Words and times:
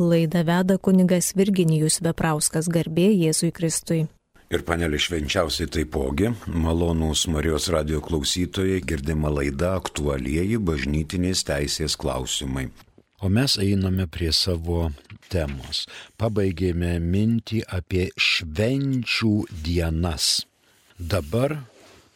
Laida 0.00 0.40
veda 0.42 0.78
kunigas 0.80 1.34
Virginijus 1.36 1.98
Veprauskas 2.00 2.70
garbė 2.72 3.10
Jėzui 3.12 3.50
Kristui. 3.52 4.06
Ir 4.48 4.62
panelė 4.64 4.96
švenčiausiai 4.96 5.68
taipogi, 5.68 6.30
malonūs 6.48 7.26
Marijos 7.28 7.68
radio 7.74 8.00
klausytojai, 8.00 8.80
girdima 8.80 9.28
laida 9.28 9.74
aktualieji 9.76 10.56
bažnytinės 10.56 11.44
teisės 11.44 11.98
klausimai. 12.00 12.70
O 13.20 13.28
mes 13.28 13.58
einame 13.60 14.08
prie 14.08 14.32
savo 14.32 14.88
temos. 15.28 15.84
Pabaigėme 16.16 16.96
mintį 17.04 17.66
apie 17.68 18.08
švenčių 18.16 19.34
dienas. 19.68 20.46
Dabar 20.96 21.58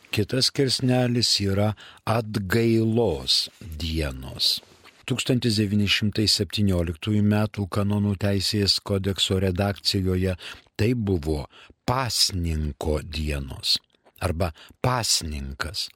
kitas 0.08 0.48
kirsnelis 0.48 1.36
yra 1.44 1.74
atgailos 2.08 3.50
dienos. 3.60 4.62
1917 5.08 7.18
m. 7.20 7.34
kanonų 7.76 8.14
teisės 8.20 8.80
kodekso 8.80 9.38
redakcijoje 9.42 10.36
tai 10.76 10.94
buvo 10.94 11.44
pasninko 11.86 13.00
dienos 13.04 13.78
arba 14.24 14.52
pasninkas. 14.80 15.88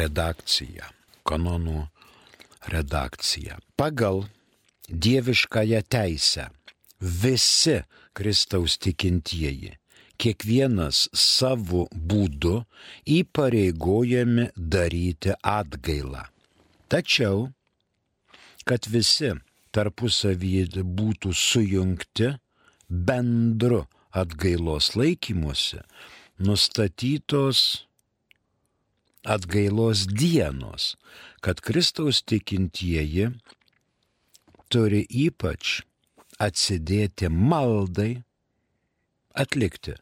redakciją, 0.00 0.88
kanonų 1.28 1.92
redakciją. 2.68 3.58
Pagal 3.76 4.24
dieviškąją 4.88 5.80
teisę 5.88 6.50
visi 7.00 7.80
Kristaus 8.12 8.78
tikintieji 8.78 9.72
kiekvienas 10.20 11.08
savo 11.12 11.84
būdu 11.90 12.60
įpareigojami 13.10 14.46
daryti 14.56 15.34
atgailą. 15.42 16.22
Tačiau, 16.88 17.48
kad 18.64 18.86
visi 18.88 19.32
tarpusavyje 19.74 20.84
būtų 20.98 21.34
sujungti 21.34 22.30
bendru 22.88 23.82
atgailos 24.14 24.92
laikymuose, 24.94 25.82
nustatytos 26.38 27.86
atgailos 29.24 30.06
dienos, 30.06 30.94
kad 31.40 31.60
Kristaus 31.64 32.22
tikintieji 32.28 33.30
turi 34.68 35.04
ypač 35.08 35.80
atsidėti 36.42 37.30
maldai, 37.30 38.22
atlikti 39.34 39.96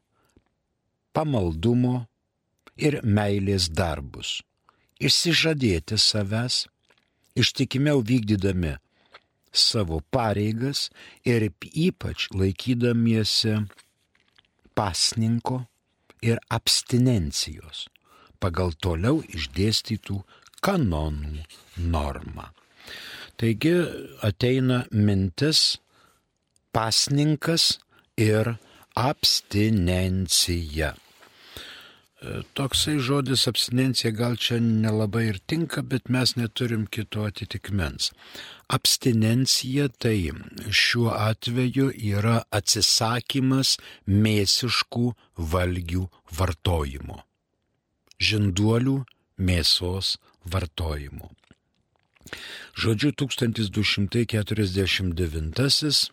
pamaldumo 1.13 2.07
ir 2.77 2.99
meilės 3.05 3.69
darbus, 3.71 4.41
išsižadėti 4.99 5.99
savęs, 6.01 6.65
ištikimiau 7.39 8.03
vykdydami 8.05 8.77
savo 9.53 10.01
pareigas 10.11 10.89
ir 11.29 11.51
ypač 11.61 12.31
laikydamiesi 12.33 13.59
pasninko 14.75 15.67
ir 16.25 16.41
abstinencijos 16.49 17.92
pagal 18.43 18.75
toliau 18.83 19.23
išdėstytų 19.31 20.19
kanonų 20.63 21.47
normą. 21.95 22.51
Taigi 23.41 23.77
ateina 24.23 24.83
mintis 24.91 25.79
pasninkas 26.75 27.79
ir 28.21 28.55
abstinencija. 28.99 30.93
E, 32.23 32.43
toksai 32.55 32.99
žodis 33.03 33.49
abstinencija 33.51 34.13
gal 34.15 34.37
čia 34.37 34.61
nelabai 34.63 35.25
ir 35.33 35.41
tinka, 35.51 35.83
bet 35.83 36.09
mes 36.09 36.37
neturim 36.39 36.87
kito 36.87 37.25
atitikmens. 37.27 38.13
Abstinencija 38.77 39.89
tai 39.99 40.31
šiuo 40.71 41.11
atveju 41.17 41.91
yra 42.15 42.39
atsisakymas 42.61 43.77
mėsiškų 44.07 45.13
valgių 45.57 46.07
vartojimo. 46.39 47.23
Žinduolių 48.29 48.97
mėsos 49.49 50.07
vartojimo. 50.53 51.29
Žodžiu 52.79 53.11
1249 53.23 56.13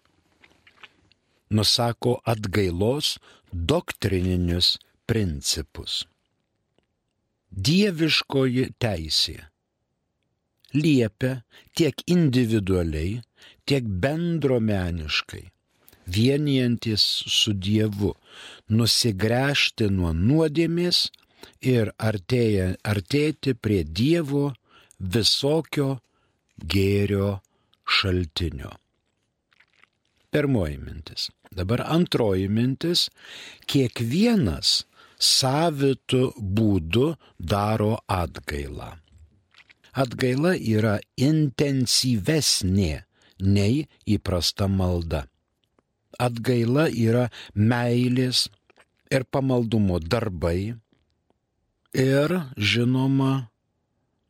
nusako 1.49 2.11
atgailos 2.33 3.05
doktrininius 3.51 4.67
principus. 5.09 5.93
Dieviškoji 7.49 8.65
teisė 8.77 9.49
liepia 10.73 11.41
tiek 11.73 11.95
individualiai, 12.05 13.21
tiek 13.65 13.85
bendromeniškai, 13.85 15.45
vienijantis 16.09 17.03
su 17.25 17.53
Dievu, 17.53 18.13
nusigręžti 18.69 19.89
nuo 19.93 20.13
nuodėmės 20.13 21.07
ir 21.61 21.93
artėja, 21.97 22.75
artėti 22.83 23.55
prie 23.55 23.83
Dievo 23.83 24.49
visokio 24.99 25.99
gėrio 26.59 27.39
šaltinio. 27.87 28.71
Pirmoji 30.29 30.77
mintis. 30.77 31.29
Dabar 31.49 31.81
antroji 31.89 32.47
mintis. 32.53 33.07
Kiekvienas 33.65 34.83
savitų 35.19 36.21
būdų 36.37 37.07
daro 37.39 37.95
atgailą. 38.07 38.93
Atgaila 39.99 40.53
yra 40.53 40.99
intensyvesnė 41.17 42.91
nei 43.41 43.87
įprasta 44.05 44.69
malda. 44.69 45.25
Atgaila 46.19 46.87
yra 46.93 47.25
meilės 47.55 48.45
ir 49.09 49.25
pamaldumo 49.25 49.97
darbai 49.99 50.75
ir, 51.93 52.39
žinoma, 52.57 53.49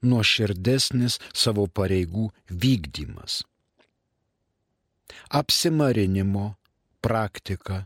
nuoširdesnis 0.01 1.19
savo 1.33 1.67
pareigų 1.67 2.29
vykdymas 2.49 3.43
apsimarinimo 5.29 6.55
praktika 7.01 7.85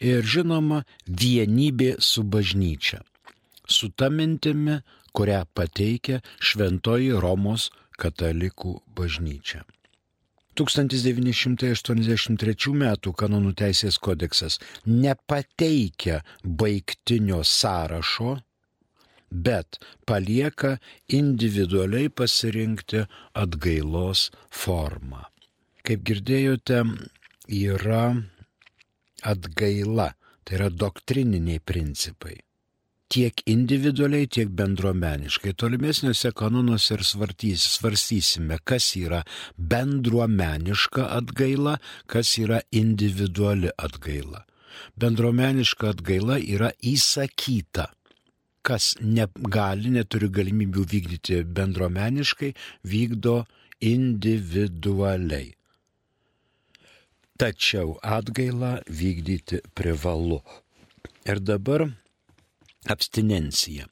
ir 0.00 0.24
žinoma 0.24 0.84
vienybė 1.06 1.96
su 2.00 2.22
bažnyčia. 2.22 3.00
Su 3.66 3.90
ta 3.90 4.10
mintimi, 4.10 4.80
kurią 5.16 5.44
pateikia 5.54 6.20
Šventoji 6.38 7.12
Romos 7.20 7.70
katalikų 7.98 8.82
bažnyčia. 8.96 9.64
1983 10.56 12.72
m. 12.72 12.96
kanonų 13.20 13.52
teisės 13.60 13.98
kodeksas 14.00 14.58
nepateikia 14.86 16.22
baigtinio 16.44 17.44
sąrašo, 17.44 18.38
bet 19.30 19.78
palieka 20.06 20.76
individualiai 21.08 22.08
pasirinkti 22.08 23.04
atgailos 23.34 24.30
formą. 24.50 25.26
Kaip 25.86 26.02
girdėjote, 26.06 26.82
yra 27.46 28.04
atgaila, 29.22 30.10
tai 30.44 30.58
yra 30.58 30.70
doktrininiai 30.70 31.62
principai. 31.62 32.40
tiek 33.08 33.42
individualiai, 33.46 34.26
tiek 34.26 34.50
bendruomeniškai. 34.58 35.54
Tolimesniuose 35.54 36.32
kanonuose 36.36 36.96
ir 36.96 37.04
svarstysime, 37.06 38.58
kas 38.64 38.88
yra 38.98 39.22
bendruomeniška 39.56 41.06
atgaila, 41.18 41.76
kas 42.10 42.36
yra 42.42 42.60
individuali 42.72 43.70
atgaila. 43.78 44.44
Bendruomeniška 45.00 45.94
atgaila 45.94 46.40
yra 46.42 46.72
įsakyta. 46.82 47.90
Kas 48.66 48.94
negali, 49.00 49.92
neturi 49.94 50.28
galimybių 50.32 50.82
vykdyti 50.90 51.42
bendruomeniškai, 51.56 52.50
vykdo 52.82 53.44
individualiai. 53.80 55.52
Tačiau 57.36 57.98
atgailą 58.02 58.80
vykdyti 58.88 59.60
privalu. 59.76 60.40
Ir 61.28 61.38
dabar 61.40 61.84
abstinencija. 62.88 63.86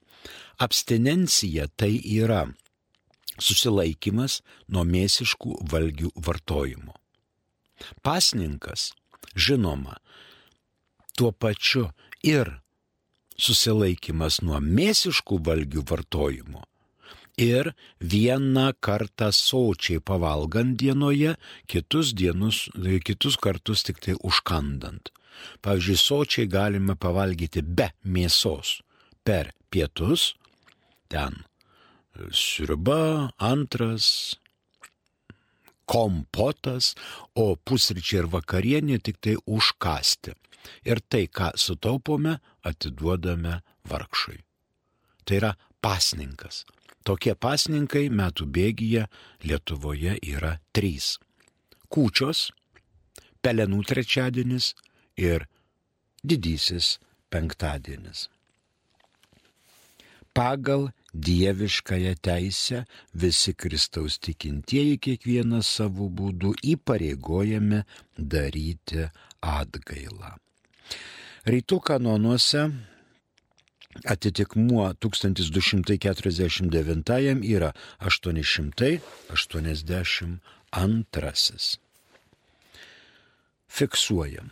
Abstinencija 0.58 1.66
tai 1.76 1.98
yra 2.00 2.46
susilaikimas 3.38 4.40
nuo 4.72 4.84
mėsiškų 4.88 5.58
valgių 5.70 6.10
vartojimo. 6.16 6.94
Pasninkas, 8.06 8.92
žinoma, 9.34 9.98
tuo 11.18 11.32
pačiu 11.32 11.90
ir 12.22 12.54
susilaikimas 13.36 14.40
nuo 14.42 14.60
mėsiškų 14.62 15.40
valgių 15.48 15.84
vartojimo 15.90 16.64
ir 17.36 17.72
vieną 17.98 18.72
kartą 18.80 19.32
sočiai 19.34 20.00
pavalgant 20.00 20.76
dienoje, 20.78 21.34
kitus, 21.66 22.14
dienus, 22.14 22.68
kitus 23.04 23.36
kartus 23.36 23.82
tik 23.82 23.98
tai 23.98 24.14
užkandant. 24.22 25.10
Pavyzdžiui, 25.62 25.98
sočiai 25.98 26.46
galime 26.46 26.94
pavalgyti 26.94 27.62
be 27.62 27.90
mėsos 28.06 28.80
per 29.26 29.50
pietus, 29.70 30.34
ten 31.10 31.42
sriuba, 32.30 33.32
antras, 33.42 34.38
kompotas, 35.90 36.94
o 37.34 37.56
pusryčiai 37.56 38.22
ir 38.22 38.30
vakarienė 38.30 39.00
tik 39.02 39.18
tai 39.20 39.34
užkasti. 39.44 40.38
Ir 40.88 41.02
tai, 41.10 41.26
ką 41.28 41.50
sutaupome, 41.60 42.38
atiduodame 42.64 43.60
vargšui. 43.90 44.40
Tai 45.24 45.38
yra 45.40 45.52
pasninkas. 45.84 46.64
Tokie 47.04 47.34
pasninkai 47.36 48.08
metų 48.08 48.46
bėgyje 48.56 49.06
Lietuvoje 49.44 50.16
yra 50.24 50.54
trys. 50.72 51.18
Kūčios, 51.92 52.48
pelenų 53.44 53.82
trečiadienis 53.88 54.72
ir 55.20 55.44
didysis 56.24 56.96
penktadienis. 57.28 58.28
Pagal 60.34 60.88
dieviškąją 61.14 62.14
teisę 62.26 62.78
visi 63.14 63.52
Kristaus 63.54 64.16
tikintieji 64.18 64.96
kiekvienas 64.98 65.68
savo 65.76 66.08
būdu 66.10 66.56
įpareigojami 66.72 67.84
daryti 68.18 69.04
atgailą. 69.40 70.32
Rytų 71.44 71.76
kanonuose 71.84 72.62
atitikmuo 74.08 74.86
1249 74.96 77.44
yra 77.44 77.68
882. 78.00 80.40
Fiksuojam. 83.68 84.48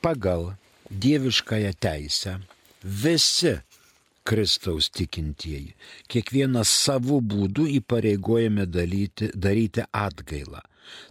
Pagal 0.00 0.56
dieviškąją 0.90 1.72
teisę 1.80 2.38
visi 2.84 3.58
Kristaus 4.24 4.90
tikintieji, 4.90 5.74
kiekvienas 6.08 6.68
savo 6.68 7.20
būdu 7.20 7.66
įpareigojame 7.76 8.66
dalyti, 8.66 9.30
daryti 9.34 9.82
atgailą. 9.92 10.60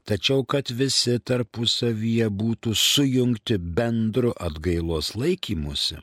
Tačiau, 0.08 0.44
kad 0.48 0.70
visi 0.72 1.18
tarpusavyje 1.20 2.28
būtų 2.30 2.76
sujungti 2.78 3.58
bendru 3.58 4.34
atgailos 4.48 5.14
laikymusi, 5.20 5.98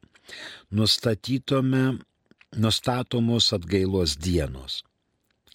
nustatomos 2.65 3.53
atgailos 3.57 4.17
dienos, 4.17 4.83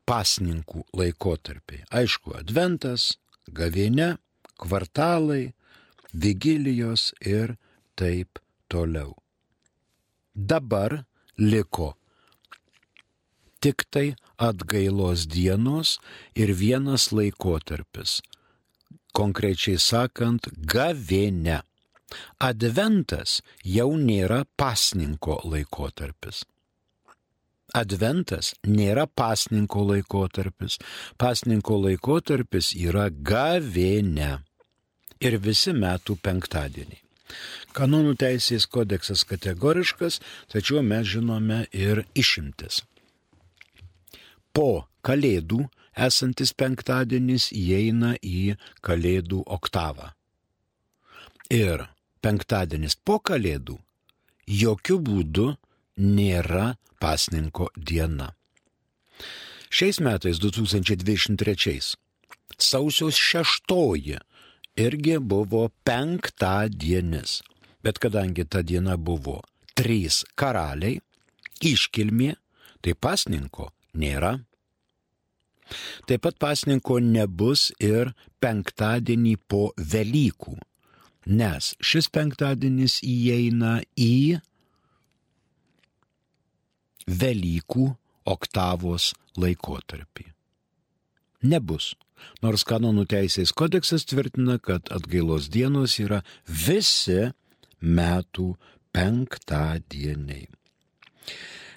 pasninkų 0.06 0.84
laikotarpiai. 0.96 1.84
Aišku, 1.90 2.32
adventas, 2.38 3.18
gavėne, 3.52 4.16
kvartalai, 4.56 5.52
vigilijos 6.16 7.12
ir 7.20 7.56
taip 7.96 8.40
toliau. 8.68 9.14
Dabar 10.34 11.04
liko 11.38 11.94
tik 13.66 13.82
tai 13.90 14.14
atgailos 14.38 15.26
dienos 15.26 15.96
ir 16.36 16.52
vienas 16.54 17.08
laikotarpis, 17.10 18.20
konkrečiai 19.16 19.80
sakant, 19.80 20.46
gavėne. 20.72 21.62
Adventas 22.38 23.40
jau 23.66 23.88
nėra 23.98 24.44
pasninko 24.60 25.40
laikotarpis. 25.50 26.44
Adventas 27.74 28.52
nėra 28.62 29.08
pasninko 29.10 29.82
laikotarpis. 29.88 30.78
Pasninko 31.18 31.80
laikotarpis 31.88 32.70
yra 32.78 33.08
gavėne. 33.10 34.30
Ir 35.18 35.40
visi 35.42 35.74
metų 35.74 36.20
penktadieniai. 36.22 37.05
Kanonų 37.76 38.14
teisės 38.20 38.66
kodeksas 38.70 39.24
kategoriškas, 39.28 40.20
tačiau 40.52 40.82
mes 40.82 41.08
žinome 41.10 41.64
ir 41.74 42.04
išimtis. 42.14 42.82
Po 44.56 44.86
kalėdų 45.04 45.66
esantis 46.06 46.52
penktadienis 46.56 47.50
įeina 47.52 48.14
į 48.22 48.56
kalėdų 48.84 49.42
oktavą. 49.58 50.12
Ir 51.52 51.86
penktadienis 52.24 52.96
po 52.96 53.18
kalėdų 53.20 53.76
jokių 54.46 54.96
būdų 55.08 55.46
nėra 55.96 56.74
pasninko 57.02 57.70
diena. 57.76 58.32
Šiais 59.70 59.98
metais 60.00 60.38
2023 60.40 61.96
sausio 62.56 63.10
šeštoji 63.12 64.18
irgi 64.76 65.18
buvo 65.18 65.68
penktadienis. 65.84 67.40
Bet 67.82 68.00
kadangi 68.02 68.44
ta 68.44 68.62
diena 68.66 68.96
buvo 68.96 69.40
trys 69.76 70.24
karaliai, 70.38 71.00
iškilmė, 71.62 72.34
tai 72.82 72.94
pasninko 72.94 73.70
nėra. 73.96 74.36
Taip 76.06 76.22
pat 76.22 76.38
pasninko 76.38 77.00
nebus 77.02 77.70
ir 77.82 78.12
penktadienį 78.42 79.34
po 79.50 79.72
Velykų, 79.76 80.54
nes 81.26 81.72
šis 81.82 82.08
penktadienis 82.14 83.00
įeina 83.02 83.80
į 83.98 84.38
Velykų 87.06 87.86
oktavos 88.26 89.12
laikotarpį. 89.38 90.26
Nebus. 91.46 91.94
Nors 92.44 92.64
kanonų 92.68 93.04
teisės 93.10 93.52
kodeksas 93.56 94.04
tvirtina, 94.08 94.58
kad 94.58 94.88
atgailos 94.94 95.48
dienos 95.52 95.98
yra 96.02 96.22
visi 96.46 97.32
metų 97.80 98.56
penktadieniai. 98.96 100.46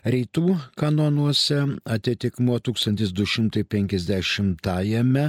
Rytų 0.10 0.54
kanonuose 0.80 1.60
atitikmuo 1.84 2.56
1250-ame 2.64 5.26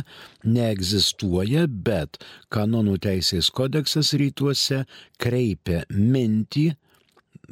neegzistuoja, 0.46 1.66
bet 1.66 2.22
kanonų 2.54 3.02
teisės 3.02 3.50
kodeksas 3.50 4.14
rytuose 4.14 4.86
kreipia 5.18 5.82
mintį 5.90 6.78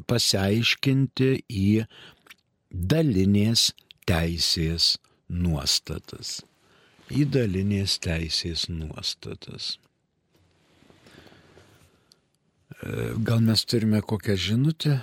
pasiaiškinti 0.07 1.43
į 1.51 1.91
dalinės 2.71 3.75
teisės 4.07 5.03
nuostatas. 5.29 6.48
Į 7.09 7.25
dalinės 7.33 7.97
teisės 8.05 8.67
nuostatas. 8.69 9.79
E, 12.79 13.15
gal 13.25 13.41
mes 13.41 13.65
turime 13.65 14.03
kokią 14.05 14.37
žinutę? 14.37 14.99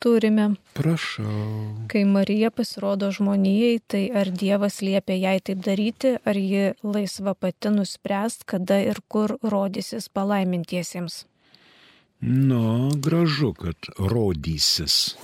Turime. 0.00 0.56
Prašau. 0.74 1.86
Kai 1.92 2.02
Marija 2.08 2.50
pasirodo 2.50 3.10
žmonijai, 3.12 3.80
tai 3.86 4.06
ar 4.16 4.30
Dievas 4.32 4.80
liepia 4.80 5.18
jai 5.20 5.38
taip 5.44 5.60
daryti, 5.66 6.14
ar 6.24 6.40
ji 6.40 6.72
laisva 6.82 7.34
pati 7.36 7.70
nuspręst, 7.74 8.46
kada 8.48 8.80
ir 8.80 9.02
kur 9.08 9.36
rodysis 9.44 10.08
palaimintiesiems? 10.08 11.26
Nu, 12.20 12.90
gražu, 12.96 13.52
kad 13.54 13.92
rodysis. 13.98 15.14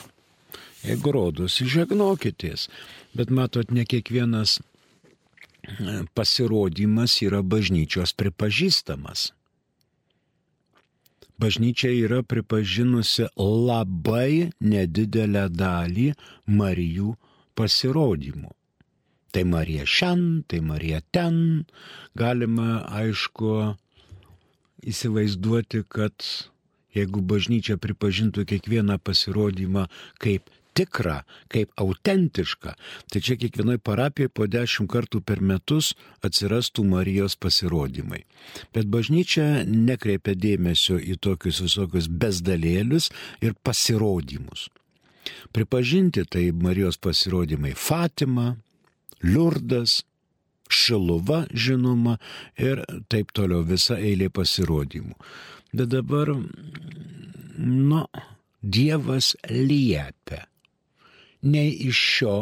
Jeigu 0.85 1.13
rodosi, 1.13 1.67
žegnokitės. 1.67 2.69
Bet 3.17 3.33
matot, 3.33 3.73
ne 3.73 3.89
kiekvienas 3.89 4.61
pasirodymas 6.15 7.19
yra 7.27 7.43
bažnyčios 7.43 8.15
pripažįstamas 8.19 9.31
bažnyčia 11.39 11.93
yra 11.93 12.23
pripažinusi 12.25 13.29
labai 13.37 14.51
nedidelę 14.61 15.47
dalį 15.53 16.13
Marijų 16.49 17.15
pasirodymų. 17.57 18.53
Tai 19.33 19.43
Marija 19.45 19.85
šiandien, 19.85 20.45
tai 20.49 20.63
Marija 20.65 21.03
ten. 21.13 21.67
Galima, 22.17 22.87
aišku, 22.89 23.77
įsivaizduoti, 24.87 25.83
kad 25.93 26.15
jeigu 26.97 27.21
bažnyčia 27.21 27.77
pripažintų 27.77 28.47
kiekvieną 28.49 28.97
pasirodymą 29.05 29.87
kaip 30.23 30.49
tikrą, 30.77 31.21
kaip 31.53 31.73
autentišką, 31.81 32.75
tai 33.13 33.23
čia 33.25 33.37
kiekvienoje 33.41 33.81
parapijoje 33.83 34.33
po 34.37 34.47
dešimt 34.51 34.91
kartų 34.93 35.23
per 35.27 35.41
metus 35.41 35.93
atsirastų 36.27 36.85
Marijos 36.91 37.37
pasirodymai. 37.41 38.25
Bet 38.77 38.91
bažnyčia 38.93 39.65
nekreipia 39.67 40.37
dėmesio 40.37 40.99
į 41.01 41.19
tokius 41.23 41.63
visokius 41.65 42.11
bezdalėlius 42.11 43.11
ir 43.45 43.57
pasirodymus. 43.67 44.69
Pripažinti 45.53 46.25
tai 46.29 46.51
Marijos 46.53 47.01
pasirodymai 47.03 47.75
Fatima, 47.75 48.55
Liurdas, 49.25 50.03
Šiluva 50.67 51.45
žinoma 51.55 52.17
ir 52.59 52.81
taip 53.07 53.31
toliau 53.31 53.63
visa 53.63 54.01
eilė 54.03 54.33
pasirodymų. 54.35 55.15
Bet 55.77 55.93
dabar, 55.93 56.33
nu, 57.57 58.03
Dievas 58.67 59.37
liepia 59.47 60.41
nei 61.47 61.71
iš 61.89 61.99
šio, 62.13 62.37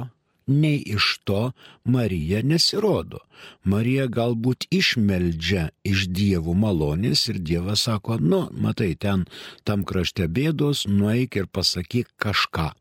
nei 0.47 0.83
iš 0.97 1.19
to 1.25 1.53
Marija 1.85 2.43
nesirodo. 2.43 3.21
Marija 3.65 4.07
galbūt 4.09 4.67
išmeldžia 4.71 5.69
iš 5.85 6.07
dievų 6.13 6.55
malonės 6.57 7.27
ir 7.33 7.41
dievas 7.41 7.87
sako, 7.89 8.19
nu, 8.21 8.47
matai, 8.53 8.95
ten 8.95 9.27
tam 9.65 9.85
krašte 9.89 10.29
bėdos, 10.29 10.87
nueik 10.89 11.37
ir 11.41 11.47
pasakyk 11.49 12.13
kažką. 12.21 12.73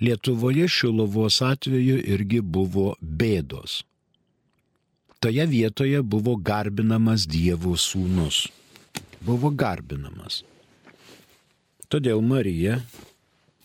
Lietuvoje 0.00 0.68
Šilovos 0.68 1.40
atveju 1.40 1.96
irgi 2.04 2.42
buvo 2.44 2.96
bėdos. 3.00 3.80
Toje 5.20 5.46
vietoje 5.48 6.02
buvo 6.04 6.36
garbinamas 6.36 7.24
Dievo 7.24 7.72
sūnus. 7.80 8.44
Buvo 9.24 9.48
garbinamas. 9.50 10.42
Todėl 11.88 12.20
Marija 12.20 12.82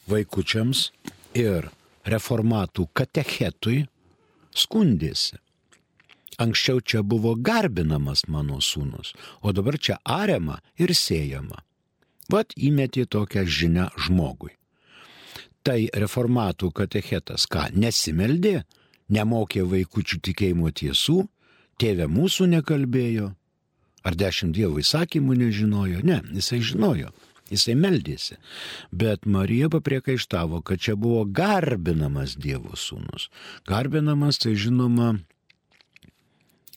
vaikučiams 0.07 0.88
ir 1.38 1.69
reformatų 2.07 2.88
katechetui 2.93 3.85
skundėsi. 4.55 5.38
Anksčiau 6.41 6.81
čia 6.81 7.03
buvo 7.05 7.35
garbinamas 7.35 8.25
mano 8.27 8.61
sūnus, 8.63 9.13
o 9.41 9.51
dabar 9.53 9.77
čia 9.77 10.00
ariama 10.03 10.61
ir 10.79 10.93
siejama. 10.95 11.61
Vat 12.31 12.55
įmetė 12.55 13.05
tokią 13.05 13.43
žinią 13.45 13.89
žmogui. 14.00 14.55
Tai 15.61 15.77
reformatų 15.93 16.71
katechetas 16.73 17.45
ką, 17.45 17.67
nesimeldė, 17.77 18.63
nemokė 19.13 19.67
vaikučių 19.67 20.21
tikėjimo 20.25 20.71
tiesų, 20.73 21.19
tėvė 21.77 22.07
mūsų 22.09 22.47
nekalbėjo, 22.55 23.27
ar 24.01 24.17
dešimt 24.17 24.55
dievų 24.57 24.81
įsakymų 24.81 25.38
nežinojo, 25.43 26.01
ne, 26.07 26.21
jisai 26.33 26.63
žinojo 26.65 27.11
jisai 27.51 27.75
meldėsi. 27.77 28.38
Bet 28.91 29.25
Marija 29.25 29.70
papriekaištavo, 29.70 30.62
kad 30.65 30.79
čia 30.79 30.96
buvo 30.96 31.25
garbinamas 31.25 32.38
Dievo 32.39 32.75
sūnus. 32.79 33.29
Garbinamas 33.67 34.41
tai 34.41 34.55
žinoma 34.55 35.13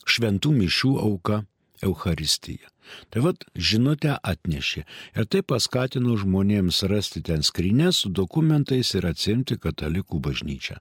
šventų 0.04 0.52
mišių 0.60 0.94
auka 1.00 1.44
Euharistija. 1.84 2.68
Tai 3.08 3.22
vad 3.24 3.44
žinutę 3.56 4.18
atnešė 4.20 4.82
ir 4.84 5.28
tai 5.32 5.40
paskatino 5.40 6.18
žmonėms 6.20 6.82
rasti 6.92 7.22
ten 7.24 7.40
skrinę 7.42 7.92
su 7.96 8.10
dokumentais 8.12 8.92
ir 8.98 9.08
atsimti 9.08 9.56
katalikų 9.56 10.20
bažnyčią 10.26 10.76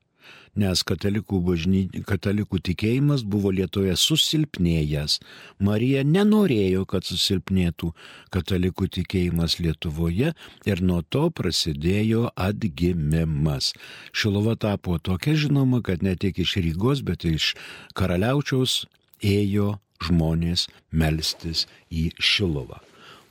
nes 0.60 0.84
katalikų, 0.86 1.40
bažny, 1.46 1.82
katalikų 2.08 2.60
tikėjimas 2.70 3.24
buvo 3.26 3.52
Lietuvoje 3.54 3.96
susilpnėjęs. 3.98 5.20
Marija 5.64 6.04
nenorėjo, 6.06 6.86
kad 6.90 7.08
susilpnėtų 7.08 7.92
katalikų 8.34 8.90
tikėjimas 9.00 9.58
Lietuvoje 9.64 10.34
ir 10.70 10.84
nuo 10.86 11.02
to 11.02 11.30
prasidėjo 11.34 12.30
atgimimas. 12.36 13.74
Šilova 14.14 14.56
tapo 14.56 15.00
tokia 15.00 15.36
žinoma, 15.46 15.82
kad 15.86 16.06
ne 16.06 16.16
tik 16.20 16.44
iš 16.44 16.58
Rygos, 16.62 17.02
bet 17.06 17.26
iš 17.26 17.54
karaliaučiaus 17.98 18.84
ėjo 19.24 19.78
žmonės 20.04 20.68
melstis 20.92 21.66
į 21.90 22.12
Šilovą. 22.20 22.82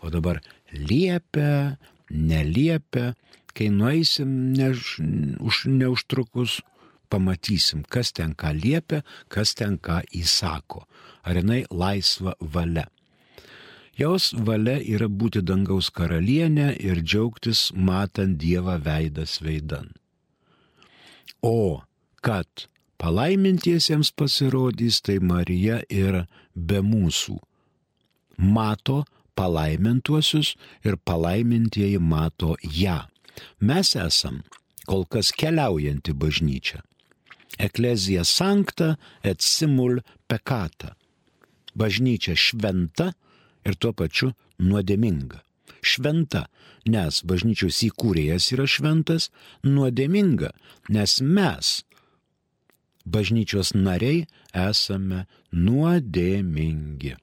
O 0.02 0.10
dabar 0.10 0.40
liepia, 0.72 1.78
neliepia, 2.10 3.12
kai 3.52 3.68
nueisim 3.70 4.52
než, 4.56 4.98
už, 5.38 5.66
neužtrukus 5.68 6.60
pamatysim, 7.12 7.84
kas 7.92 8.12
ten 8.16 8.32
ką 8.38 8.54
liepia, 8.56 9.02
kas 9.28 9.54
ten 9.58 9.76
ką 9.78 10.00
įsako. 10.16 10.86
Ar 11.22 11.38
jinai 11.38 11.62
laisva 11.70 12.34
valia. 12.40 12.88
Jos 13.98 14.32
valia 14.32 14.78
yra 14.80 15.06
būti 15.06 15.42
dangaus 15.44 15.90
karalienė 15.92 16.72
ir 16.80 17.02
džiaugtis 17.04 17.70
matant 17.76 18.38
Dievą 18.40 18.78
veidas 18.80 19.36
veidan. 19.44 19.92
O 21.42 21.82
kad 22.24 22.66
palaimintiesiems 23.02 24.12
pasirodys, 24.16 25.02
tai 25.04 25.18
Marija 25.20 25.82
ir 25.90 26.24
be 26.54 26.80
mūsų. 26.80 27.36
Mato 28.38 29.02
palaimintuosius 29.36 30.54
ir 30.86 30.96
palaimintieji 30.96 31.98
mato 31.98 32.56
ją. 32.62 33.02
Mes 33.60 33.92
esam 33.96 34.40
kol 34.86 35.04
kas 35.04 35.32
keliaujanti 35.36 36.14
bažnyčia. 36.14 36.82
Eklezija 37.58 38.24
sankta 38.24 38.96
et 39.22 39.42
simul 39.42 40.00
pekata. 40.28 40.94
Bažnyčia 41.74 42.36
šventa 42.36 43.12
ir 43.64 43.76
tuo 43.80 43.92
pačiu 43.96 44.32
nuodėminga. 44.60 45.40
Šventa, 45.82 46.46
nes 46.86 47.22
bažnyčios 47.26 47.80
įkūrėjas 47.88 48.52
yra 48.54 48.68
šventas, 48.70 49.30
nuodėminga, 49.66 50.52
nes 50.94 51.18
mes 51.20 51.72
bažnyčios 53.04 53.72
nariai 53.74 54.26
esame 54.54 55.26
nuodėmingi. 55.50 57.16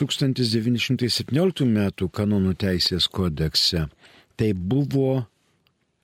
1917 0.00 1.66
m. 1.66 1.80
kanonų 2.16 2.54
teisės 2.56 3.04
kodekse 3.12 3.82
tai 4.40 4.54
buvo 4.54 5.26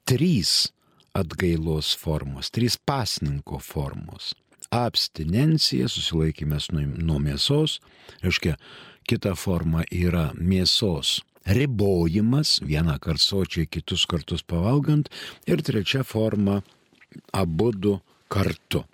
trys 0.04 0.68
atgailos 1.16 1.94
formos, 1.96 2.50
trys 2.52 2.76
pasninko 2.76 3.56
formos. 3.64 4.34
Abstinencija, 4.74 5.88
susilaikymas 5.88 6.68
nuo 6.74 7.18
mėsos, 7.22 7.78
reiškia, 8.20 8.56
kita 9.08 9.32
forma 9.38 9.86
yra 9.94 10.32
mėsos 10.36 11.22
ribojimas, 11.46 12.60
vieną 12.62 12.98
kartą 12.98 13.22
sočiai, 13.22 13.66
kitus 13.66 14.06
kartus 14.06 14.42
pavalgant, 14.42 15.08
ir 15.46 15.62
trečia 15.62 16.04
forma- 16.04 16.62
abu 17.42 17.72
du 17.72 18.00
kartu. 18.28 18.84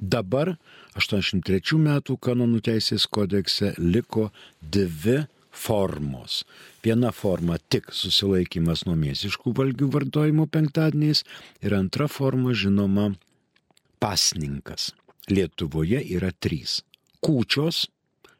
Dabar 0.00 0.56
83 0.96 1.76
metų 1.76 2.16
kanonų 2.18 2.60
teisės 2.60 3.06
kodekse 3.06 3.74
liko 3.78 4.30
dvi 4.62 5.26
formos. 5.50 6.44
Viena 6.82 7.12
forma 7.12 7.58
tik 7.68 7.92
susilaikimas 7.92 8.86
nuo 8.86 8.96
mėsiškų 8.96 9.52
valgių 9.52 9.90
vartojimo 9.92 10.46
penktadieniais 10.46 11.24
ir 11.60 11.74
antra 11.74 12.08
forma 12.08 12.54
žinoma 12.54 13.14
pasninkas. 14.00 14.92
Lietuvoje 15.28 16.00
yra 16.16 16.32
trys- 16.32 16.82
kūčios, 17.24 17.88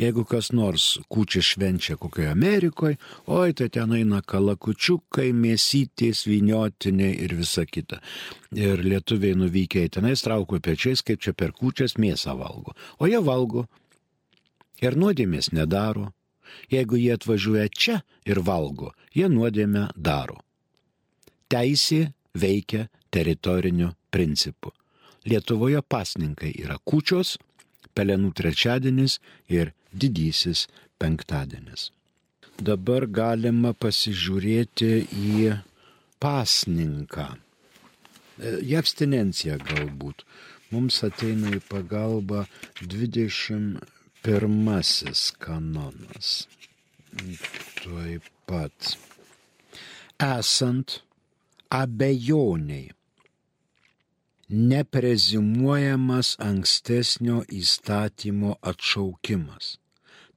Jeigu 0.00 0.24
kas 0.28 0.50
nors 0.56 0.96
kūčia 1.12 1.42
švenčia 1.44 1.96
kokioje 2.00 2.30
Amerikoje, 2.32 2.98
oi, 3.30 3.52
tai 3.56 3.68
ten 3.72 3.94
eina 3.96 4.20
kalakučiukai, 4.26 5.30
mėsytės, 5.36 6.24
viniotiniai 6.28 7.14
ir 7.24 7.36
visa 7.38 7.64
kita. 7.68 8.00
Ir 8.56 8.82
lietuviai 8.84 9.38
nuvykę 9.38 9.86
į 9.86 9.92
tenais 9.96 10.24
trauko 10.26 10.60
pečiais, 10.60 11.04
kaip 11.06 11.22
čia 11.22 11.36
per 11.36 11.54
kūčias 11.56 11.96
mėsą 12.00 12.36
valgo. 12.40 12.74
O 12.98 13.08
jie 13.08 13.22
valgo 13.24 13.68
ir 14.80 14.96
nuodėmės 14.96 15.52
nedaro. 15.56 16.10
Jeigu 16.70 16.98
jie 16.98 17.12
atvažiuoja 17.14 17.68
čia 17.70 18.00
ir 18.26 18.40
valgo, 18.42 18.90
jie 19.14 19.28
nuodėmę 19.30 19.86
daro. 19.94 20.40
Teisė 21.50 22.10
veikia 22.34 22.88
teritoriniu 23.14 23.92
principu. 24.10 24.72
Lietuvoje 25.26 25.82
pasninkai 25.82 26.52
yra 26.62 26.78
kučios, 26.84 27.36
pelenų 27.94 28.32
trečiadienis 28.34 29.18
ir 29.52 29.72
didysis 29.92 30.66
penktadienis. 30.98 31.90
Dabar 32.60 33.06
galima 33.06 33.72
pasižiūrėti 33.72 34.90
į 35.16 35.52
pasninką. 36.20 37.28
Į 38.40 38.76
abstinenciją 38.80 39.58
galbūt. 39.64 40.24
Mums 40.70 41.00
ateina 41.06 41.50
į 41.56 41.62
pagalbą 41.66 42.44
20 42.80 43.80
Pirmasis 44.20 45.30
kanonas. 45.40 46.30
Tuoj 47.80 48.18
pat. 48.46 48.96
Esant 50.20 50.98
abejoniai, 51.72 52.90
neprezimuojamas 54.70 56.34
ankstesnio 56.48 57.38
įstatymo 57.60 58.58
atšaukimas. 58.72 59.70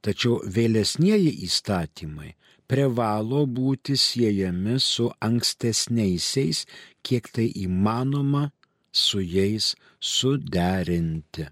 Tačiau 0.00 0.38
vėlesnieji 0.56 1.34
įstatymai 1.48 2.30
privalo 2.70 3.42
būti 3.58 3.98
siejami 4.00 4.78
su 4.80 5.10
ankstesniaisiais, 5.28 6.64
kiek 7.04 7.28
tai 7.36 7.50
įmanoma 7.66 8.46
su 9.04 9.20
jais 9.20 9.74
suderinti 10.00 11.50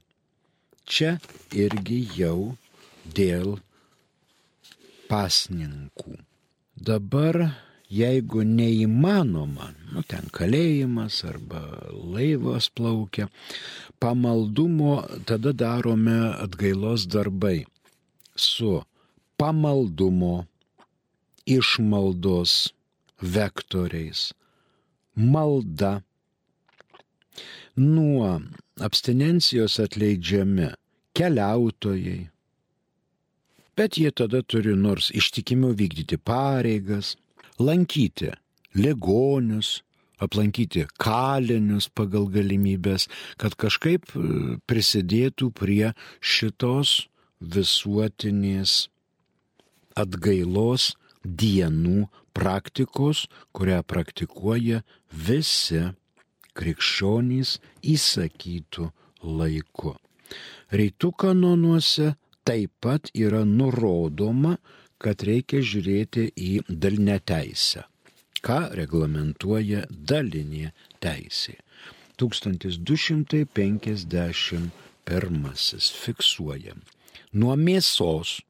čia 0.87 1.17
irgi 1.55 2.01
jau 2.17 2.55
dėl 3.17 3.59
pasninkų. 5.11 6.17
Dabar, 6.83 7.39
jeigu 7.93 8.43
neįmanoma, 8.49 9.73
nu 9.93 10.03
ten 10.09 10.31
kalėjimas 10.33 11.21
arba 11.29 11.61
laivas 11.93 12.71
plaukia, 12.73 13.29
pamaldumo 14.01 15.03
tada 15.29 15.53
darome 15.53 16.17
atgailos 16.41 17.05
darbai 17.07 17.63
su 18.35 18.81
pamaldumo, 19.37 20.47
išmaldos 21.45 22.73
vektoriais, 23.21 24.33
malda, 25.15 26.01
nuo 27.77 28.41
abstinencijos 28.83 29.79
atleidžiami 29.83 30.73
keliautojai. 31.17 32.29
Bet 33.77 33.97
jie 33.97 34.11
tada 34.13 34.43
turi 34.43 34.75
nors 34.77 35.09
ištikimiau 35.17 35.73
vykdyti 35.79 36.19
pareigas, 36.21 37.15
lankyti 37.59 38.33
ligonius, 38.77 39.81
aplankyti 40.23 40.85
kalinius 41.01 41.89
pagal 41.89 42.29
galimybės, 42.33 43.09
kad 43.41 43.57
kažkaip 43.59 44.13
e, 44.15 44.59
prisidėtų 44.69 45.51
prie 45.57 45.93
šitos 46.21 47.07
visuotinės 47.41 48.87
atgailos 49.99 50.93
dienų 51.25 52.07
praktikos, 52.37 53.27
kurią 53.57 53.83
praktikuoja 53.89 54.83
visi 55.13 55.83
krikščionys 56.59 57.57
įsakytų 57.95 58.91
laiku. 59.23 59.95
Reitų 60.73 61.13
kanonuose 61.25 62.13
taip 62.45 62.73
pat 62.81 63.13
yra 63.15 63.45
nurodoma, 63.47 64.59
kad 65.03 65.23
reikia 65.27 65.63
žiūrėti 65.63 66.29
į 66.37 66.53
dalinę 66.69 67.19
teisę 67.27 67.87
ką 68.43 68.75
reglamentuoja 68.79 69.87
dalinė 69.91 70.73
teisė. 71.03 71.57
1251 72.21 74.71
fiksuojam. 76.05 76.79
Nuo 77.33 77.57
mėsos 77.57 78.41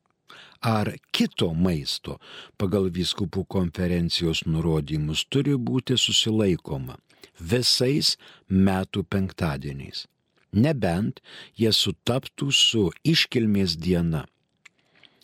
ar 0.63 0.93
kito 1.15 1.55
maisto 1.55 2.19
pagal 2.61 2.91
vyskupų 2.97 3.45
konferencijos 3.57 4.39
nurodymus 4.47 5.25
turi 5.31 5.55
būti 5.57 5.97
susilaikoma 5.99 6.97
visais 7.39 8.17
metų 8.49 9.05
penktadieniais, 9.09 10.07
nebent 10.53 11.21
jie 11.57 11.73
sutaptų 11.73 12.51
su 12.53 12.91
iškilmės 13.05 13.77
diena. 13.77 14.27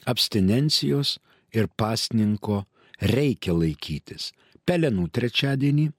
Abstinencijos 0.09 1.19
ir 1.53 1.69
pasninko 1.77 2.65
reikia 3.01 3.55
laikytis, 3.55 4.33
pelenų 4.65 5.09
trečiadienį 5.13 5.91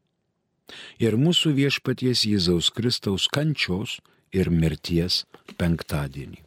ir 1.02 1.18
mūsų 1.18 1.54
viešpaties 1.58 2.26
Jėzaus 2.30 2.70
Kristaus 2.74 3.28
kančios 3.32 4.00
ir 4.34 4.50
mirties 4.54 5.24
penktadienį. 5.58 6.42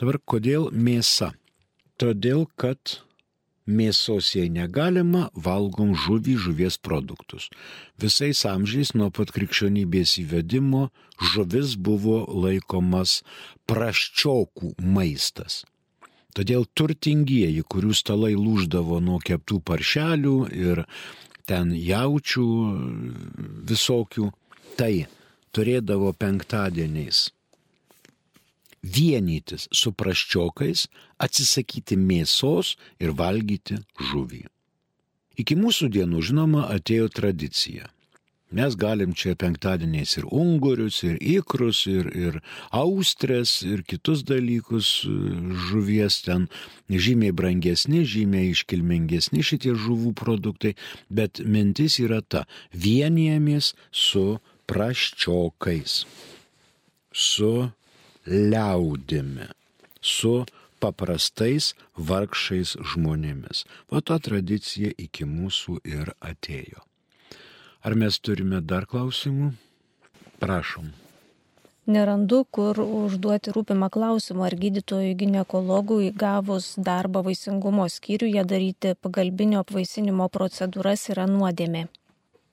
Dabar 0.00 0.18
kodėl 0.24 0.70
mėsa? 0.72 1.32
Todėl, 2.00 2.48
kad 2.56 2.98
mėsos 3.66 4.32
jei 4.36 4.50
negalima, 4.52 5.28
valgom 5.34 5.94
žuvį, 5.94 6.36
žuvies 6.44 6.78
produktus. 6.78 7.48
Visais 8.00 8.44
amžiais 8.48 8.94
nuo 8.94 9.10
pat 9.14 9.32
krikščionybės 9.34 10.16
įvedimo 10.22 10.88
žuvis 11.32 11.76
buvo 11.76 12.22
laikomas 12.44 13.20
praščiokų 13.70 14.74
maistas. 14.82 15.62
Todėl 16.32 16.64
turtingieji, 16.72 17.60
kurių 17.68 17.92
stalai 17.92 18.32
lūždavo 18.34 19.02
nuo 19.04 19.18
keptų 19.20 19.60
paršelių 19.68 20.36
ir 20.56 20.84
ten 21.44 21.74
jaučių 21.76 22.48
visokių, 23.68 24.30
tai 24.80 25.06
turėdavo 25.52 26.14
penktadieniais 26.16 27.26
vienytis 28.82 29.68
su 29.72 29.92
praščiokais, 29.92 30.86
atsisakyti 31.22 31.96
mėsos 31.96 32.76
ir 33.00 33.14
valgyti 33.18 33.80
žuvį. 34.10 34.44
Iki 35.42 35.56
mūsų 35.56 35.88
dienų, 35.94 36.22
žinoma, 36.28 36.68
atėjo 36.74 37.08
tradicija 37.08 37.88
Mes 38.52 38.74
galim 38.76 39.14
čia 39.16 39.32
penktadieniais 39.40 40.18
ir 40.20 40.26
ungurius, 40.28 40.98
ir 41.08 41.16
ikrus, 41.24 41.86
ir, 41.88 42.10
ir 42.12 42.34
austrės, 42.76 43.62
ir 43.64 43.80
kitus 43.88 44.20
dalykus 44.28 44.90
žuvies 45.70 46.18
ten 46.26 46.50
žymiai 46.92 47.32
brangesni, 47.32 48.02
žymiai 48.04 48.50
iškilmingesni 48.52 49.40
šitie 49.40 49.72
žuvų 49.72 50.12
produktai, 50.20 50.74
bet 51.08 51.40
mintis 51.40 51.96
yra 52.04 52.20
ta- 52.20 52.44
vienijamės 52.84 53.72
su 53.90 54.36
praščiokais, 54.68 56.04
su 57.12 57.72
liaudimi, 58.26 59.48
su 60.00 60.44
paprastais 60.82 61.72
vargšais 61.96 62.76
žmonėmis. 62.92 63.64
O 63.90 64.00
ta 64.00 64.18
tradicija 64.18 64.90
iki 64.98 65.28
mūsų 65.28 65.78
ir 65.86 66.14
atėjo. 66.20 66.82
Ar 67.82 67.98
mes 67.98 68.18
turime 68.22 68.60
dar 68.62 68.86
klausimų? 68.90 69.52
Prašom. 70.42 70.90
Nerandu, 71.82 72.44
kur 72.54 72.78
užduoti 72.78 73.50
rūpimą 73.54 73.88
klausimą, 73.90 74.44
ar 74.46 74.54
gydytojui 74.54 75.16
gynekologui 75.18 76.12
gavus 76.14 76.76
darbą 76.78 77.24
vaisingumo 77.26 77.88
skyriuje 77.90 78.44
daryti 78.46 78.94
pagalbinio 79.02 79.64
apvaisinimo 79.64 80.28
procedūras 80.30 81.08
yra 81.10 81.26
nuodėmė. 81.26 81.88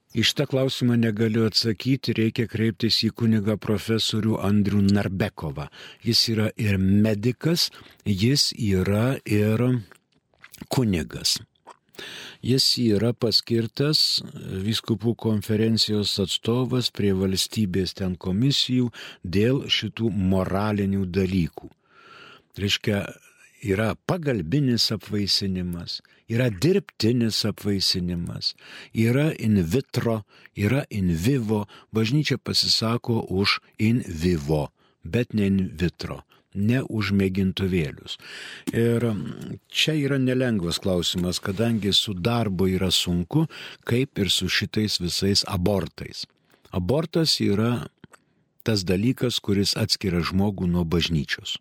Iš 0.10 0.32
tą 0.34 0.48
klausimą 0.50 0.96
negaliu 0.98 1.44
atsakyti, 1.46 2.16
reikia 2.18 2.48
kreiptis 2.50 2.96
į 3.06 3.12
kunigą 3.14 3.60
profesorių 3.62 4.40
Andrių 4.42 4.82
Narbekovą. 4.88 5.68
Jis 6.02 6.24
yra 6.34 6.48
ir 6.58 6.80
medikas, 6.82 7.68
jis 8.06 8.50
yra 8.58 9.20
ir 9.30 9.62
kunigas. 10.74 11.38
Jis 12.42 12.66
yra 12.82 13.14
paskirtas 13.14 14.24
viskupų 14.66 15.14
konferencijos 15.14 16.16
atstovas 16.24 16.90
prie 16.90 17.14
valstybės 17.14 17.94
ten 18.02 18.16
komisijų 18.18 18.90
dėl 19.22 19.68
šitų 19.70 20.10
moralinių 20.10 21.06
dalykų. 21.06 21.70
Reiškia, 22.58 23.04
yra 23.64 23.96
pagalbinis 24.08 24.92
apvaisinimas, 24.92 26.02
yra 26.30 26.50
dirbtinis 26.50 27.44
apvaisinimas, 27.46 28.56
yra 28.94 29.32
in 29.40 29.62
vitro, 29.64 30.24
yra 30.56 30.86
in 30.90 31.14
vivo, 31.16 31.66
bažnyčia 31.92 32.38
pasisako 32.38 33.26
už 33.30 33.60
in 33.78 34.04
vivo, 34.08 34.70
bet 35.04 35.34
ne 35.34 35.48
in 35.48 35.70
vitro 35.74 36.24
ne 36.54 36.82
už 36.82 37.12
mėgintuvėlius. 37.14 38.18
Ir 38.74 39.06
čia 39.70 39.94
yra 39.94 40.18
nelengvas 40.18 40.80
klausimas, 40.82 41.40
kadangi 41.40 41.94
su 41.94 42.14
darbu 42.14 42.70
yra 42.76 42.92
sunku, 42.92 43.46
kaip 43.86 44.20
ir 44.20 44.32
su 44.34 44.50
šitais 44.50 45.00
visais 45.00 45.46
abortais. 45.48 46.26
Abortas 46.72 47.40
yra 47.42 47.88
tas 48.64 48.84
dalykas, 48.86 49.40
kuris 49.40 49.76
atskiria 49.78 50.22
žmogų 50.26 50.68
nuo 50.70 50.86
bažnyčios. 50.86 51.58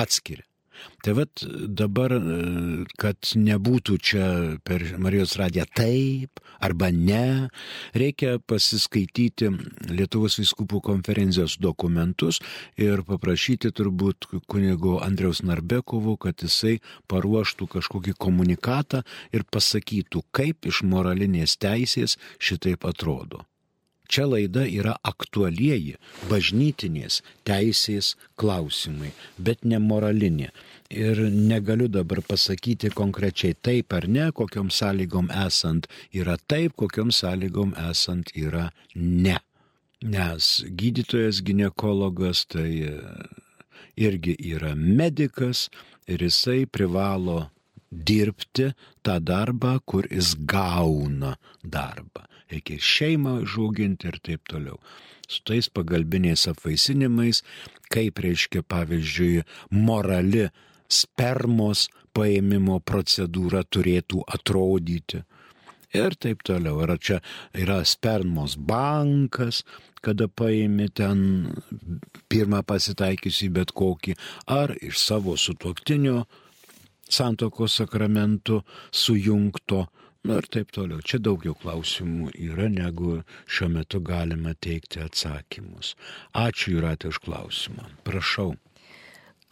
Atskiria. 0.00 0.46
Tai 1.02 1.14
vad 1.18 1.42
dabar, 1.78 2.14
kad 3.00 3.32
nebūtų 3.38 3.96
čia 4.02 4.26
per 4.66 4.84
Marijos 5.02 5.34
radiją 5.40 5.66
taip 5.76 6.40
arba 6.62 6.88
ne, 6.94 7.50
reikia 7.98 8.36
pasiskaityti 8.50 9.50
Lietuvos 9.90 10.38
viskupų 10.40 10.80
konferencijos 10.86 11.58
dokumentus 11.62 12.40
ir 12.78 13.04
paprašyti 13.08 13.72
turbūt 13.74 14.30
kunigo 14.50 14.98
Andriaus 15.04 15.42
Narbekovo, 15.46 16.16
kad 16.16 16.42
jisai 16.46 16.78
paruoštų 17.10 17.68
kažkokį 17.76 18.16
komunikatą 18.18 19.02
ir 19.34 19.46
pasakytų, 19.50 20.26
kaip 20.30 20.70
iš 20.70 20.84
moralinės 20.86 21.58
teisės 21.62 22.18
šitaip 22.38 22.86
atrodo. 22.88 23.42
Čia 24.08 24.26
laida 24.28 24.64
yra 24.66 24.96
aktualieji 25.08 25.96
bažnytinės 26.30 27.20
teisės 27.48 28.14
klausimai, 28.36 29.12
bet 29.38 29.64
ne 29.64 29.78
moralinė. 29.82 30.50
Ir 30.92 31.22
negaliu 31.32 31.88
dabar 31.88 32.20
pasakyti 32.26 32.90
konkrečiai 32.92 33.56
taip 33.56 33.94
ar 33.96 34.08
ne, 34.08 34.28
kokiom 34.32 34.68
sąlygom 34.68 35.30
esant 35.46 35.88
yra 36.12 36.36
taip, 36.36 36.76
kokiom 36.76 37.14
sąlygom 37.14 37.72
esant 37.88 38.34
yra 38.36 38.68
ne. 38.94 39.38
Nes 40.02 40.58
gydytojas 40.66 41.40
gynekologas 41.46 42.44
tai 42.50 42.82
irgi 43.96 44.36
yra 44.52 44.74
medikas 44.74 45.68
ir 46.08 46.22
jisai 46.26 46.66
privalo 46.66 47.50
dirbti 47.92 48.72
tą 49.04 49.20
darbą, 49.20 49.76
kur 49.84 50.08
jis 50.10 50.34
gauna 50.48 51.36
darbą 51.62 52.26
reikia 52.52 52.76
ir 52.76 52.86
šeimą 52.86 53.34
žauginti 53.48 54.10
ir 54.10 54.18
taip 54.24 54.48
toliau. 54.50 54.78
Su 55.28 55.42
tais 55.48 55.68
pagalbiniais 55.72 56.46
apvaisinimais, 56.50 57.42
kaip 57.92 58.20
reiškia 58.24 58.64
pavyzdžiui 58.68 59.44
morali 59.70 60.48
spermos 60.92 61.88
paėmimo 62.12 62.80
procedūra 62.84 63.64
turėtų 63.64 64.24
atrodyti. 64.36 65.22
Ir 65.96 66.16
taip 66.16 66.44
toliau. 66.44 66.80
Ar 66.84 66.96
čia 66.96 67.20
yra 67.56 67.82
spermos 67.84 68.56
bankas, 68.56 69.62
kada 70.04 70.28
paėmė 70.28 70.88
ten 70.96 71.18
pirmą 72.32 72.62
pasitaikiusi 72.64 73.50
bet 73.52 73.72
kokį, 73.76 74.16
ar 74.48 74.72
iš 74.80 75.00
savo 75.00 75.36
sutuoktinio 75.36 76.24
santokos 77.12 77.80
sakramentų 77.80 78.62
sujungto 78.90 79.86
Nu 80.22 80.36
ir 80.38 80.46
taip 80.54 80.68
toliau. 80.70 81.02
Čia 81.02 81.18
daugiau 81.18 81.56
klausimų 81.58 82.28
yra, 82.38 82.68
negu 82.70 83.16
šiuo 83.50 83.66
metu 83.74 83.98
galima 84.06 84.52
teikti 84.54 85.00
atsakymus. 85.02 85.96
Ačiū 86.38 86.76
Jūratė 86.76 87.10
už 87.10 87.18
klausimą. 87.24 87.88
Prašau 88.06 88.52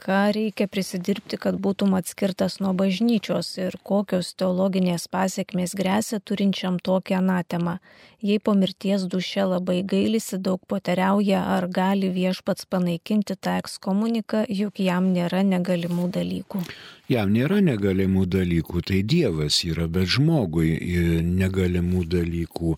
ką 0.00 0.20
reikia 0.34 0.66
prisidirbti, 0.70 1.36
kad 1.40 1.58
būtum 1.60 1.92
atskirtas 1.98 2.58
nuo 2.62 2.72
bažnyčios 2.76 3.50
ir 3.60 3.76
kokios 3.84 4.32
teologinės 4.40 5.04
pasiekmės 5.12 5.74
grėsia 5.76 6.20
turinčiam 6.24 6.78
tokią 6.80 7.18
anatemą. 7.20 7.76
Jei 8.24 8.40
po 8.40 8.54
mirties 8.56 9.04
duše 9.12 9.44
labai 9.48 9.80
gailisi, 9.92 10.38
daug 10.40 10.64
poteriauja, 10.72 11.42
ar 11.56 11.68
gali 11.68 12.08
viešpats 12.16 12.68
panaikinti 12.72 13.36
tą 13.36 13.58
ekskomuniką, 13.60 14.46
juk 14.62 14.80
jam 14.80 15.12
nėra 15.12 15.44
negalimų 15.44 16.08
dalykų. 16.16 16.64
Jam 17.12 17.36
nėra 17.36 17.60
negalimų 17.64 18.26
dalykų, 18.38 18.84
tai 18.88 19.04
Dievas 19.04 19.62
yra, 19.68 19.88
bet 19.88 20.08
žmogui 20.16 20.74
negalimų 21.28 22.04
dalykų 22.16 22.76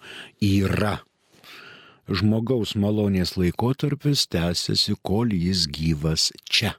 yra 0.50 0.98
žmogaus 2.10 2.74
malonės 2.74 3.36
laikotarpis 3.38 4.26
tęsiasi, 4.32 4.96
kol 5.06 5.30
jis 5.32 5.68
gyvas 5.70 6.30
čia. 6.50 6.74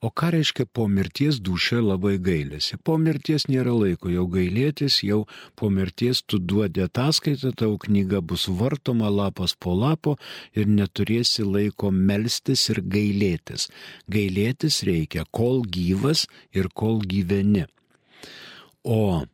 O 0.00 0.12
ką 0.14 0.28
reiškia 0.30 0.68
po 0.70 0.84
mirties 0.86 1.40
dušė 1.42 1.80
labai 1.82 2.12
gailėsi? 2.22 2.76
Po 2.86 2.94
mirties 3.02 3.48
nėra 3.50 3.72
laiko 3.74 4.12
jau 4.12 4.28
gailėtis, 4.30 5.00
jau 5.02 5.24
po 5.58 5.70
mirties 5.74 6.20
tu 6.22 6.38
duodi 6.38 6.84
ataskaitą, 6.84 7.50
tau 7.58 7.74
knyga 7.82 8.20
bus 8.22 8.46
vartoma 8.60 9.10
lapas 9.10 9.56
po 9.58 9.74
lapo 9.74 10.14
ir 10.54 10.70
neturėsi 10.70 11.42
laiko 11.42 11.90
melstis 11.90 12.68
ir 12.70 12.82
gailėtis. 12.94 13.66
Gailėtis 14.06 14.84
reikia, 14.86 15.26
kol 15.34 15.64
gyvas 15.66 16.28
ir 16.54 16.70
kol 16.70 17.02
gyveni. 17.02 17.66
O 18.86 19.26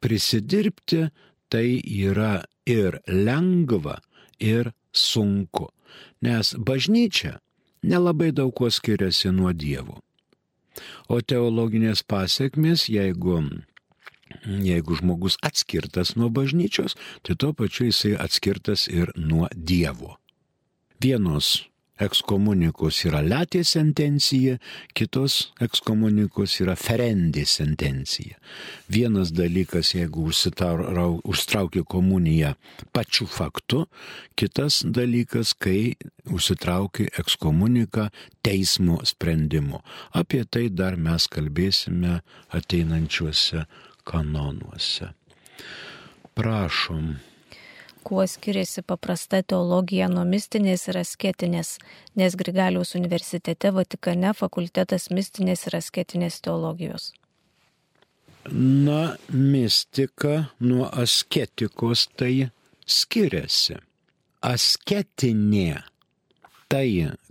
prisidirbti 0.00 1.04
tai 1.52 1.68
yra 1.84 2.40
ir 2.64 3.02
lengva, 3.12 4.00
ir 4.40 4.72
sunku. 4.88 5.68
Nes 6.24 6.56
bažnyčia 6.56 7.43
nelabai 7.84 8.32
daug 8.32 8.54
kuo 8.56 8.70
skiriasi 8.70 9.32
nuo 9.32 9.52
Dievo. 9.52 10.00
O 11.08 11.20
teologinės 11.20 12.02
pasiekmes, 12.02 12.88
jeigu, 12.90 13.36
jeigu 14.44 14.96
žmogus 14.98 15.36
atskirtas 15.44 16.14
nuo 16.16 16.30
bažnyčios, 16.32 16.96
tai 17.22 17.36
tuo 17.36 17.52
pačiu 17.52 17.90
jisai 17.90 18.16
atskirtas 18.18 18.88
ir 18.88 19.12
nuo 19.16 19.48
Dievo. 19.54 20.16
Vienos 21.02 21.68
ekskomunikos 22.02 23.04
yra 23.08 23.20
letė 23.22 23.62
sentencija, 23.66 24.56
kitos 24.98 25.36
ekskomunikos 25.62 26.56
yra 26.64 26.74
ferendė 26.78 27.44
sentencija. 27.46 28.38
Vienas 28.90 29.32
dalykas, 29.34 29.94
jeigu 29.94 30.26
užsitraukia 30.28 31.84
komuniją 31.86 32.54
pačiu 32.92 33.28
faktu, 33.30 33.84
kitas 34.34 34.82
dalykas, 34.84 35.54
kai 35.54 35.94
užsitraukia 36.30 37.12
ekskomuniką 37.20 38.08
teismo 38.42 39.00
sprendimu. 39.06 39.82
Apie 40.12 40.44
tai 40.44 40.68
dar 40.70 40.96
mes 40.96 41.28
kalbėsime 41.30 42.20
ateinančiuose 42.54 43.66
kanonuose. 44.04 45.12
Prašom 46.34 47.14
kuo 48.04 48.26
skiriasi 48.26 48.82
paprasta 48.86 49.42
teologija 49.42 50.08
nuo 50.12 50.24
mistinės 50.28 50.88
ir 50.92 51.00
asketinės, 51.00 51.76
nes 52.20 52.36
Grigaliaus 52.36 52.94
universitete 52.98 53.72
Vatikane 53.74 54.34
fakultetas 54.36 55.10
mistinės 55.10 55.66
ir 55.68 55.78
asketinės 55.80 56.40
teologijos. 56.44 57.12
Na, 58.52 59.16
mistika 59.32 60.44
nuo 60.60 60.90
asketikos 60.92 62.08
tai 62.16 62.50
skiriasi. 62.86 63.78
Asketinė 64.44 65.80
tai 66.68 66.88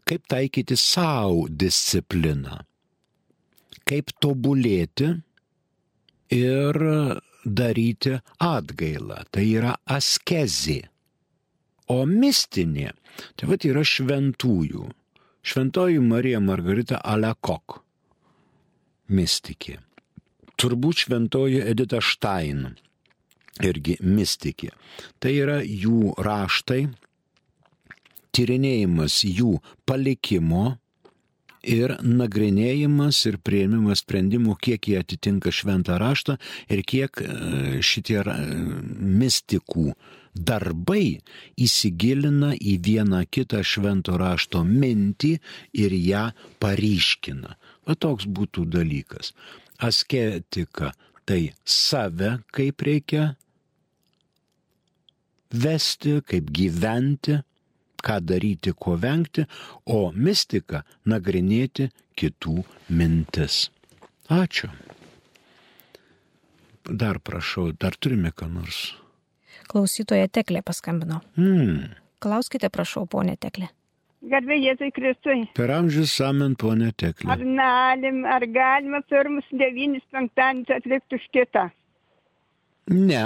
kaip 0.10 0.24
taikyti 0.28 0.78
savo 0.80 1.46
discipliną, 1.60 2.64
kaip 3.86 4.10
tobulėti 4.24 5.12
ir 6.34 6.82
daryti 7.46 8.18
atgailą. 8.40 9.24
Tai 9.32 9.46
yra 9.46 9.76
askezė. 9.86 10.82
O 11.92 12.04
mistinė, 12.08 12.94
tai 13.36 13.50
vad 13.50 13.66
yra 13.68 13.84
šventųjų. 13.84 14.90
Šventoji 15.44 16.00
Marija 16.00 16.40
Margarita 16.40 17.02
Alekok. 17.04 17.82
Mistikė. 19.12 19.82
Turbūt 20.56 21.04
šventoji 21.04 21.60
Edita 21.68 22.00
Štain. 22.00 22.78
Irgi 23.62 23.98
mistikė. 24.00 24.72
Tai 25.20 25.34
yra 25.36 25.60
jų 25.62 26.14
raštai, 26.24 26.88
tyrinėjimas 28.34 29.20
jų 29.28 29.58
palikimo 29.86 30.78
ir 31.63 31.95
nagrinėjimas 32.04 33.21
ir 33.30 33.39
prieimimas 33.43 34.04
sprendimų, 34.04 34.58
kiek 34.62 34.89
jie 34.89 34.99
atitinka 34.99 35.52
šventą 35.52 35.97
raštą 36.02 36.38
ir 36.69 36.84
kiek 36.88 37.21
e, 37.23 37.30
šitie 37.84 38.21
mistikų 38.99 39.93
darbai 40.34 41.19
įsigilina 41.62 42.54
į 42.58 42.78
vieną 42.84 43.23
kitą 43.30 43.62
švento 43.63 44.17
rašto 44.17 44.63
mintį 44.65 45.38
ir 45.78 45.93
ją 45.93 46.26
paryškina. 46.63 47.56
Va 47.86 47.95
toks 47.95 48.26
būtų 48.26 48.65
dalykas. 48.73 49.34
Asketika 49.84 50.93
tai 51.28 51.54
save 51.65 52.39
kaip 52.52 52.82
reikia 52.82 53.34
vesti, 55.54 56.17
kaip 56.26 56.49
gyventi, 56.49 57.38
ką 58.04 58.20
daryti, 58.22 58.74
ko 58.76 58.98
vengti, 59.00 59.46
o 59.86 60.12
mistika 60.12 60.84
nagrinėti 61.10 61.89
kitų 62.20 62.63
mintis. 62.89 63.68
Ačiū. 64.32 64.70
Dar 66.84 67.20
prašau, 67.24 67.72
dar 67.80 67.96
turime 67.96 68.34
ką 68.36 68.50
nors. 68.52 68.92
Klausytoja 69.72 70.28
Teklė 70.28 70.62
paskambino. 70.66 71.22
Hmm. 71.38 71.94
Klauskite, 72.24 72.70
prašau, 72.72 73.06
ponė 73.08 73.38
Teklė. 73.39 73.70
Garbė 74.32 74.56
Jėzui 74.56 74.92
Kristui. 74.96 75.42
Per 75.56 75.72
amžius 75.76 76.13
samen, 76.16 76.56
ponė 76.60 76.94
Teklė. 76.96 77.32
Ar, 77.34 77.44
nalim, 77.44 78.22
ar 78.28 78.46
galima 78.48 79.02
pirmus 79.12 79.48
devynis 79.52 80.04
penktadienius 80.16 80.72
atlikti 80.78 81.20
už 81.20 81.26
kitą? 81.36 81.66
Ne. 82.92 83.26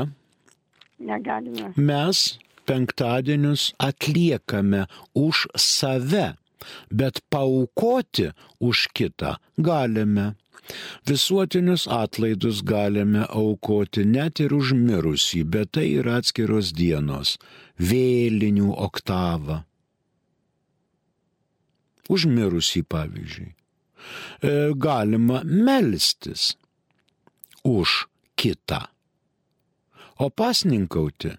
Negalima. 0.98 1.70
Mes 1.78 2.24
penktadienius 2.68 3.72
atliekame 3.80 4.86
už 5.16 5.48
save, 5.56 6.36
bet 6.92 7.24
paukoti 7.32 8.32
už 8.60 8.88
kitą 8.96 9.38
galime. 9.58 10.36
Visuotinius 11.08 11.88
atlaidus 11.88 12.60
galime 12.62 13.24
aukoti 13.24 14.04
net 14.04 14.42
ir 14.44 14.52
už 14.52 14.76
mirusį, 14.76 15.46
bet 15.48 15.72
tai 15.78 15.88
yra 16.02 16.20
atskiros 16.20 16.74
dienos- 16.76 17.38
vėlinių 17.90 18.76
oktava. 18.76 19.64
Už 22.10 22.28
mirusį 22.28 22.84
pavyzdžiui. 22.84 23.50
E, 24.42 24.74
galima 24.76 25.42
melstis 25.44 26.56
už 27.64 28.08
kitą. 28.36 28.88
O 30.20 30.30
pasninkauti 30.30 31.38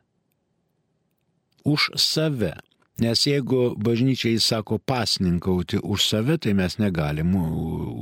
už 1.68 1.92
save. 2.00 2.57
Nes 2.98 3.20
jeigu 3.22 3.76
bažnyčiai 3.78 4.40
sako 4.42 4.81
pasninkauti 4.83 5.78
už 5.78 6.02
save, 6.02 6.35
tai 6.42 6.57
mes 6.59 6.81
negalim 6.83 7.37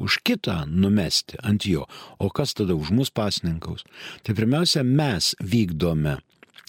už 0.00 0.24
kitą 0.24 0.64
numesti 0.64 1.36
ant 1.44 1.66
jo. 1.68 1.84
O 2.16 2.32
kas 2.32 2.56
tada 2.56 2.72
už 2.72 2.94
mus 2.96 3.12
pasninkaus? 3.12 3.84
Tai 4.24 4.32
pirmiausia, 4.32 4.80
mes 4.80 5.34
vykdome 5.44 6.16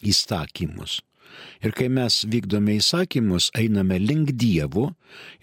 įstatymus. 0.04 1.00
Ir 1.64 1.72
kai 1.78 1.88
mes 1.92 2.24
vykdome 2.28 2.78
įsakymus, 2.82 3.50
einame 3.56 4.00
link 4.02 4.34
Dievo 4.36 4.92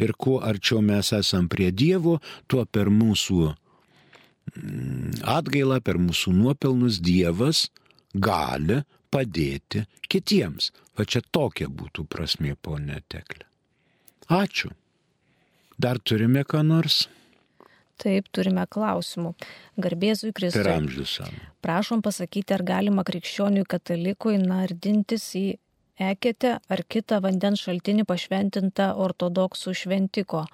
ir 0.01 0.15
kuo 0.19 0.41
arčiau 0.45 0.83
mes 0.85 1.13
esam 1.17 1.49
prie 1.49 1.71
Dievo, 1.73 2.19
tuo 2.49 2.65
per 2.67 2.91
mūsų 2.93 3.41
mm, 3.49 5.25
atgailą, 5.37 5.81
per 5.85 6.01
mūsų 6.01 6.35
nuopelnus 6.37 7.01
Dievas 7.05 7.69
gali 8.15 8.83
padėti 9.15 9.87
kitiems. 10.11 10.73
Va 10.99 11.07
čia 11.07 11.23
tokia 11.35 11.71
būtų 11.71 12.07
prasmė, 12.11 12.55
ponė 12.61 13.01
Teklė. 13.11 13.47
Ačiū. 14.31 14.71
Dar 15.79 15.99
turime 15.99 16.45
ką 16.47 16.63
nors? 16.67 17.05
Taip, 18.01 18.27
turime 18.35 18.65
klausimų. 18.71 19.35
Garbėzui 19.79 20.33
Kristui. 20.35 20.63
Per 20.63 20.71
amžius. 20.73 21.19
Prašom 21.63 22.03
pasakyti, 22.03 22.55
ar 22.57 22.65
galima 22.67 23.05
krikščioniui 23.07 23.67
katalikui 23.71 24.39
nardintis 24.43 25.29
į 25.39 25.45
eketę 26.03 26.57
ar 26.59 26.83
kitą 26.91 27.21
vandens 27.23 27.63
šaltinį 27.63 28.07
pašventintą 28.09 28.91
ortodoksų 29.05 29.75
šventiko. 29.83 30.45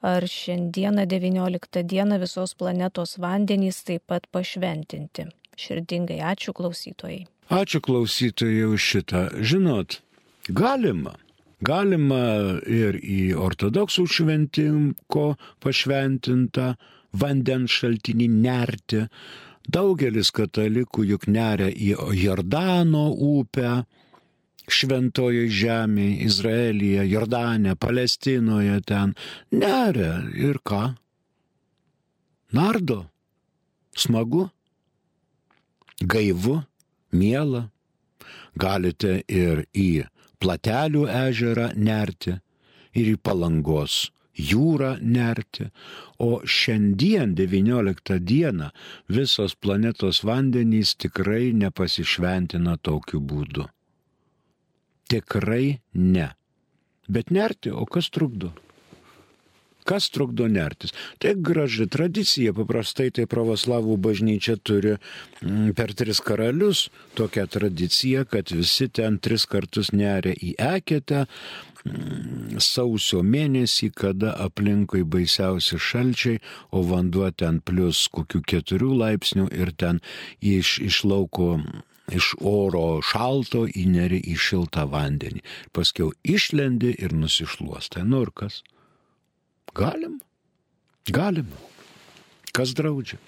Ar 0.00 0.24
šiandieną 0.30 1.04
19 1.10 1.82
dieną 1.82 2.20
visos 2.22 2.54
planetos 2.54 3.16
vandenys 3.18 3.82
taip 3.84 4.06
pat 4.06 4.28
pašventinti. 4.32 5.26
Širdingai 5.58 6.20
ačiū 6.22 6.54
klausytojai. 6.54 7.26
Ačiū 7.48 7.80
klausytojai 7.80 8.68
už 8.68 8.82
šitą. 8.92 9.20
Žinot, 9.40 10.02
galima. 10.52 11.16
Galima 11.64 12.60
ir 12.68 13.00
į 13.00 13.32
ortodoksų 13.40 14.04
šventimko 14.04 15.24
pašventintą 15.64 16.74
vandens 17.16 17.72
šaltinį 17.72 18.28
nerti. 18.44 19.06
Daugelis 19.64 20.30
katalikų 20.36 21.08
juk 21.08 21.26
neria 21.26 21.72
į 21.72 21.96
Jordano 22.20 23.08
upę, 23.16 23.82
šventojo 24.68 25.48
žemėje, 25.48 26.20
Izraelyje, 26.28 27.08
Jordane, 27.08 27.74
Palestinoje 27.80 28.78
ten. 28.84 29.16
Neria 29.50 30.20
ir 30.36 30.60
ką? 30.60 30.94
Nardo. 32.52 33.06
Smagu. 33.96 34.50
Gaivu, 35.98 36.60
miela. 37.12 37.68
Galite 38.58 39.22
ir 39.28 39.64
į 39.72 40.06
platelių 40.42 41.06
ežerą 41.08 41.72
nerti, 41.76 42.38
ir 42.94 43.12
į 43.14 43.18
palangos 43.22 44.08
jūrą 44.38 44.96
nerti, 45.02 45.68
o 46.18 46.40
šiandien 46.46 47.34
19 47.38 48.18
dieną 48.22 48.70
visos 49.10 49.54
planetos 49.54 50.22
vandenys 50.24 50.94
tikrai 50.94 51.52
nepasišventina 51.52 52.78
tokiu 52.78 53.20
būdu. 53.20 53.66
Tikrai 55.08 55.80
ne. 55.94 56.30
Bet 57.08 57.30
nerti, 57.30 57.72
o 57.72 57.86
kas 57.86 58.10
trukdo? 58.14 58.52
Kas 59.88 60.10
trukdo 60.12 60.48
nertis? 60.52 60.92
Tai 61.22 61.32
graži 61.48 61.86
tradicija, 61.88 62.52
paprastai 62.56 63.08
tai 63.14 63.24
pravoslavų 63.30 63.96
bažnyčia 64.04 64.58
turi 64.60 64.96
mm, 64.98 65.72
per 65.78 65.94
tris 65.96 66.20
karalius 66.24 66.88
tokią 67.16 67.46
tradiciją, 67.56 68.26
kad 68.28 68.52
visi 68.52 68.90
ten 68.92 69.16
tris 69.24 69.48
kartus 69.48 69.92
neria 69.96 70.36
į 70.36 70.54
eketę, 70.60 71.24
mm, 71.24 72.60
sausio 72.60 73.22
mėnesį, 73.24 73.90
kada 73.96 74.34
aplinkui 74.44 75.06
baisiausi 75.08 75.80
šalčiai, 75.80 76.42
o 76.70 76.84
vanduo 76.84 77.30
ten 77.32 77.62
plus 77.64 78.06
kokių 78.12 78.44
keturių 78.44 78.92
laipsnių 79.04 79.48
ir 79.56 79.72
ten 79.72 80.02
iš, 80.44 80.78
iš 80.84 81.04
lauko 81.08 81.54
iš 82.12 82.32
oro 82.40 83.00
šalto 83.04 83.66
įneri 83.68 84.20
į 84.32 84.36
šiltą 84.40 84.86
vandenį. 84.92 85.44
Paskiau 85.76 86.12
išlendi 86.24 86.94
ir 86.96 87.12
nusišluostai. 87.16 88.04
Nu 88.08 88.24
ir 88.24 88.32
kas? 88.32 88.62
Galim. 89.78 90.18
Galim. 91.14 91.48
Kas 92.52 92.74
draudžia? 92.74 93.18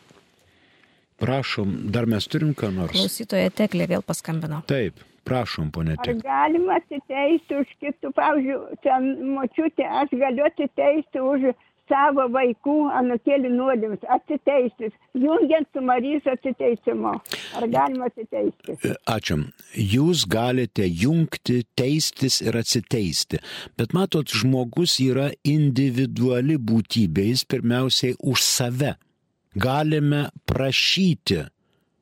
Prašom, 1.21 1.73
dar 1.93 2.09
mes 2.09 2.25
turim 2.33 2.55
ką 2.57 2.71
nors. 2.73 2.95
Klausytoja 2.97 3.51
Teklė 3.53 3.87
vėl 3.91 4.03
paskambino. 4.07 4.63
Taip, 4.71 5.03
prašom, 5.29 5.69
ponė 5.75 5.99
Ar 5.99 6.07
Teklė. 6.07 6.23
galima 6.25 6.79
atiteisti 6.81 7.59
už 7.61 7.75
kitų, 7.83 8.13
pavyzdžiui, 8.17 8.79
ten 8.87 9.11
močiutė, 9.37 9.85
aš 10.01 10.15
galiu 10.23 10.47
atiteisti 10.49 11.21
už 11.21 11.51
savo 11.91 12.27
vaikų 12.33 12.77
anukėlių 13.01 13.51
nuodėmes, 13.55 14.05
atiteisti, 14.17 14.91
jungiant 15.19 15.69
su 15.75 15.83
Marijos 15.85 16.29
atiteisimu. 16.31 17.17
Ar 17.59 17.69
galima 17.73 18.09
atiteisti? 18.11 18.79
Ačiū. 19.11 19.41
Jūs 19.75 20.25
galite 20.31 20.87
jungti, 20.87 21.61
teistis 21.79 22.41
ir 22.45 22.59
atsiteisti. 22.61 23.43
Bet 23.79 23.95
matot, 23.97 24.31
žmogus 24.31 25.01
yra 25.03 25.31
individuali 25.45 26.59
būtybė, 26.59 27.31
jis 27.33 27.47
pirmiausiai 27.51 28.19
už 28.21 28.45
save. 28.47 28.97
Galime 29.59 30.29
prašyti 30.47 31.43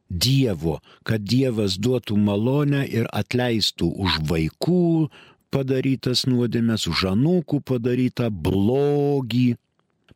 Dievo, 0.08 0.78
kad 1.04 1.24
Dievas 1.28 1.76
duotų 1.80 2.16
malonę 2.16 2.86
ir 2.88 3.08
atleistų 3.12 3.90
už 4.04 4.22
vaikų 4.28 5.08
padarytas 5.52 6.24
nuodėmės, 6.28 6.86
už 6.88 7.10
anūkų 7.12 7.60
padarytą 7.68 8.30
blogį. 8.32 9.56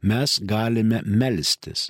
Mes 0.03 0.39
galime 0.43 1.03
melstis 1.07 1.89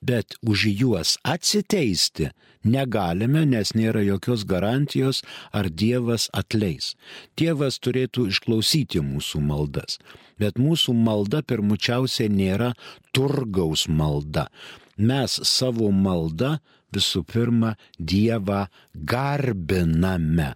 bet 0.00 0.36
už 0.42 0.66
juos 0.72 1.16
atsiteisti 1.24 2.30
negalime, 2.66 3.44
nes 3.46 3.72
nėra 3.78 4.02
jokios 4.06 4.44
garantijos, 4.48 5.22
ar 5.52 5.68
Dievas 5.70 6.28
atleis. 6.34 6.94
Dievas 7.38 7.78
turėtų 7.82 8.28
išklausyti 8.32 9.02
mūsų 9.04 9.42
maldas, 9.44 9.98
bet 10.40 10.58
mūsų 10.58 10.96
malda 10.96 11.42
pirmučiausiai 11.46 12.30
nėra 12.32 12.72
turgaus 13.14 13.86
malda. 13.88 14.48
Mes 14.96 15.38
savo 15.44 15.92
maldą 15.92 16.56
visų 16.94 17.22
pirma 17.28 17.76
Dievą 17.98 18.66
garbiname. 18.94 20.54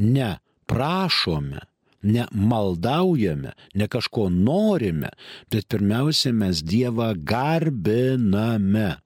Ne 0.00 0.30
prašome, 0.70 1.60
ne 2.02 2.26
maldaujame, 2.32 3.52
ne 3.74 3.88
kažko 3.88 4.28
norime, 4.30 5.10
bet 5.50 5.68
pirmiausia 5.68 6.32
mes 6.32 6.62
Dievą 6.62 7.12
garbiname. 7.14 8.96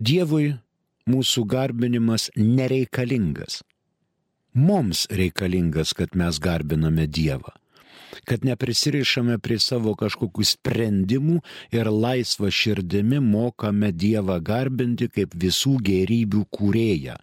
Dievui 0.00 0.54
mūsų 1.10 1.46
garbinimas 1.48 2.30
nereikalingas. 2.36 3.62
Mums 4.54 5.06
reikalingas, 5.14 5.94
kad 5.94 6.16
mes 6.18 6.40
garbiname 6.42 7.06
Dievą 7.06 7.54
kad 8.24 8.44
neprisirišame 8.44 9.38
prie 9.42 9.58
savo 9.62 9.94
kažkokių 9.98 10.44
sprendimų 10.46 11.40
ir 11.74 11.90
laisvą 11.90 12.50
širdimi 12.52 13.20
mokame 13.24 13.92
Dievą 13.92 14.40
garbinti 14.44 15.08
kaip 15.10 15.34
visų 15.34 15.76
gerybių 15.86 16.44
kūrėją. 16.56 17.16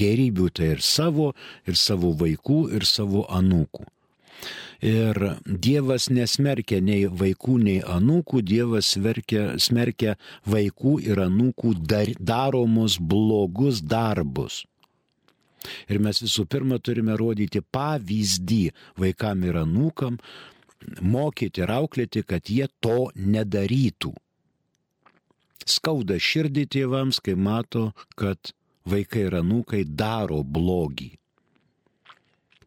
Gerybių 0.00 0.50
tai 0.54 0.74
ir 0.76 0.84
savo, 0.86 1.32
ir 1.66 1.76
savo 1.76 2.12
vaikų, 2.20 2.60
ir 2.76 2.86
savo 2.86 3.24
anūkų. 3.26 3.88
Ir 4.80 5.18
Dievas 5.44 6.08
nesmerkia 6.08 6.78
nei 6.80 7.04
vaikų, 7.04 7.56
nei 7.60 7.80
anūkų, 7.84 8.40
Dievas 8.48 8.94
smerkia, 8.94 9.58
smerkia 9.60 10.14
vaikų 10.48 10.94
ir 11.04 11.20
anūkų 11.20 11.74
dar, 11.84 12.08
daromus 12.16 12.96
blogus 12.96 13.82
darbus. 13.84 14.64
Ir 15.92 16.00
mes 16.00 16.22
visų 16.24 16.46
pirma 16.48 16.78
turime 16.80 17.12
rodyti 17.20 17.60
pavyzdį 17.60 18.62
vaikam 18.96 19.44
ir 19.44 19.60
anūkam, 19.60 20.16
mokyti 21.04 21.60
ir 21.60 21.74
auklėti, 21.76 22.24
kad 22.24 22.48
jie 22.48 22.70
to 22.80 23.10
nedarytų. 23.14 24.14
Skauda 25.68 26.16
širdį 26.16 26.64
tėvams, 26.72 27.20
kai 27.20 27.36
mato, 27.36 27.90
kad 28.16 28.54
vaikai 28.88 29.28
ir 29.28 29.42
anūkai 29.44 29.84
daro 29.84 30.40
blogį 30.40 31.18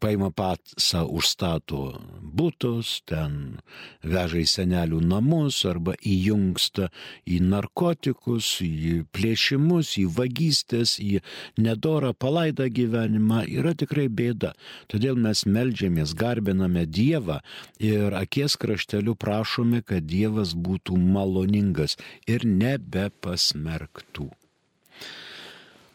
paima 0.03 0.29
patsą 0.35 1.05
užstato 1.07 1.93
būtus, 2.19 2.97
ten 3.07 3.61
veža 4.03 4.41
į 4.41 4.47
senelių 4.51 4.99
namus 5.07 5.61
arba 5.69 5.95
įjungsta 5.99 6.89
į 7.23 7.39
narkotikus, 7.47 8.49
į 8.65 9.03
plėšimus, 9.15 9.93
į 10.01 10.05
vagystės, 10.17 10.97
į 10.99 11.23
nedorą 11.63 12.11
palaidą 12.13 12.67
gyvenimą, 12.67 13.45
yra 13.47 13.73
tikrai 13.79 14.09
bėda. 14.11 14.53
Todėl 14.91 15.15
mes 15.15 15.45
melžiamės, 15.47 16.15
garbiname 16.19 16.83
Dievą 16.83 17.39
ir 17.79 18.13
akies 18.19 18.57
krašteliu 18.59 19.15
prašome, 19.15 19.83
kad 19.87 20.03
Dievas 20.09 20.53
būtų 20.53 20.99
maloningas 20.99 21.95
ir 22.27 22.43
nebepasmerktų. 22.47 24.31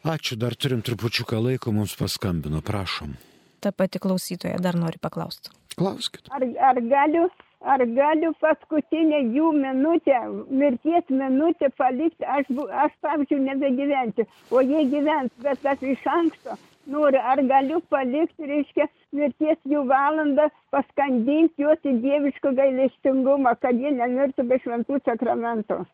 Ačiū, 0.09 0.39
dar 0.41 0.55
turim 0.57 0.81
trupučiuką 0.81 1.41
laiko, 1.43 1.75
mums 1.75 1.97
paskambino, 1.99 2.63
prašom. 2.65 3.19
Ta 3.61 3.73
pati 3.73 3.99
klausytoja 4.03 4.61
dar 4.63 4.79
nori 4.79 5.01
paklausti. 5.03 5.51
Klauskit. 5.79 6.31
Ar, 6.35 6.45
ar, 6.71 6.81
galiu, 6.91 7.27
ar 7.63 7.85
galiu 7.97 8.33
paskutinę 8.43 9.25
jų 9.35 9.53
minutę, 9.57 10.23
mirties 10.51 11.11
minutę 11.11 11.71
palikti, 11.79 12.27
aš, 12.27 12.51
aš 12.85 12.97
pavyzdžiui, 13.05 13.45
nebegyventi, 13.51 14.27
o 14.51 14.63
jie 14.63 14.87
gyvens, 14.95 15.35
bet 15.43 15.67
aš 15.75 15.87
iš 15.95 16.11
anksto 16.15 16.59
noriu, 16.93 17.21
ar 17.33 17.43
galiu 17.53 17.81
palikti, 17.93 18.49
reiškia, 18.51 18.89
mirties 19.17 19.61
jų 19.69 19.85
valandą, 19.89 20.49
paskandinti 20.75 21.65
juos 21.65 21.85
į 21.85 21.95
dievišką 22.05 22.55
gailestingumą, 22.59 23.55
kad 23.63 23.79
jie 23.79 23.95
nemirtų 24.01 24.47
be 24.49 24.61
šventų 24.65 25.01
sakramentų. 25.07 25.85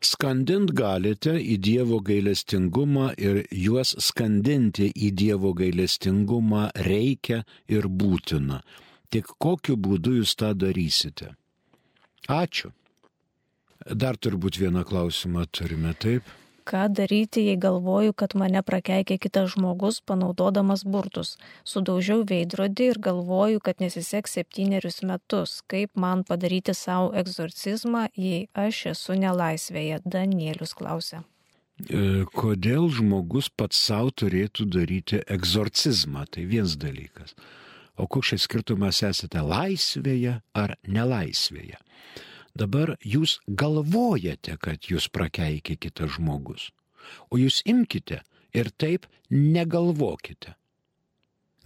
Skandint 0.00 0.70
galite 0.78 1.34
į 1.36 1.56
Dievo 1.66 1.98
gailestingumą 2.04 3.10
ir 3.18 3.42
juos 3.50 3.94
skandinti 4.06 4.86
į 4.94 5.10
Dievo 5.20 5.52
gailestingumą 5.58 6.68
reikia 6.86 7.42
ir 7.68 7.88
būtina. 7.88 8.62
Tik 9.10 9.34
kokiu 9.42 9.76
būdu 9.76 10.16
jūs 10.20 10.36
tą 10.38 10.52
darysite? 10.54 11.34
Ačiū. 12.30 12.72
Dar 13.86 14.16
turbūt 14.18 14.58
vieną 14.58 14.82
klausimą 14.86 15.44
turime, 15.52 15.92
taip? 15.94 16.26
Ką 16.66 16.88
daryti, 16.90 17.44
jei 17.46 17.58
galvoju, 17.62 18.10
kad 18.18 18.32
mane 18.34 18.58
prakeikė 18.66 19.20
kitas 19.22 19.52
žmogus, 19.52 20.00
panaudodamas 20.02 20.82
burtus? 20.82 21.36
Sudaužiau 21.62 22.24
veidrodį 22.26 22.88
ir 22.90 22.98
galvoju, 23.06 23.60
kad 23.62 23.78
nesiseks 23.84 24.34
septynerius 24.34 24.98
metus. 25.06 25.60
Kaip 25.70 25.94
man 25.94 26.24
padaryti 26.26 26.74
savo 26.74 27.12
egzorcizmą, 27.22 28.08
jei 28.18 28.48
aš 28.66 28.82
esu 28.96 29.14
nelaisvėje? 29.22 30.00
Danielius 30.02 30.74
klausia. 30.74 31.22
E, 31.86 32.24
kodėl 32.34 32.90
žmogus 32.98 33.46
pats 33.52 33.78
savo 33.86 34.10
turėtų 34.10 34.66
daryti 34.66 35.22
egzorcizmą, 35.22 36.26
tai 36.34 36.48
vienas 36.50 36.74
dalykas. 36.82 37.38
O 37.94 38.08
koks 38.10 38.34
šis 38.34 38.48
skirtumas 38.48 39.04
esate 39.06 39.38
laisvėje 39.38 40.40
ar 40.58 40.74
nelaisvėje? 40.82 41.78
Dabar 42.56 42.94
jūs 43.14 43.38
galvojate, 43.62 44.56
kad 44.62 44.90
jūs 44.90 45.08
prakeikė 45.12 45.76
kitas 45.86 46.16
žmogus, 46.16 46.70
o 47.30 47.40
jūs 47.40 47.62
imkite 47.68 48.22
ir 48.56 48.72
taip 48.80 49.10
negalvokite 49.30 50.56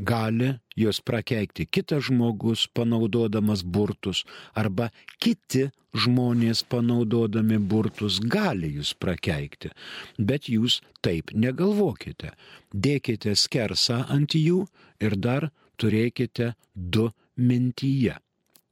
gali 0.00 0.54
juos 0.76 1.00
prakeikti 1.00 1.66
kitas 1.66 2.04
žmogus 2.08 2.66
panaudodamas 2.74 3.62
burtus 3.64 4.24
arba 4.56 4.88
kiti 5.20 5.68
žmonės 6.04 6.62
panaudodami 6.72 7.58
burtus 7.58 8.20
gali 8.34 8.70
jūs 8.76 8.94
prakeikti. 8.94 9.72
Bet 10.18 10.48
jūs 10.48 10.80
taip 11.02 11.34
negalvokite. 11.34 12.32
Dėkite 12.72 13.34
skersą 13.34 14.04
ant 14.08 14.36
jų 14.38 14.66
ir 15.02 15.16
dar 15.16 15.50
turėkite 15.76 16.54
du 16.74 17.10
mintyje. 17.36 18.16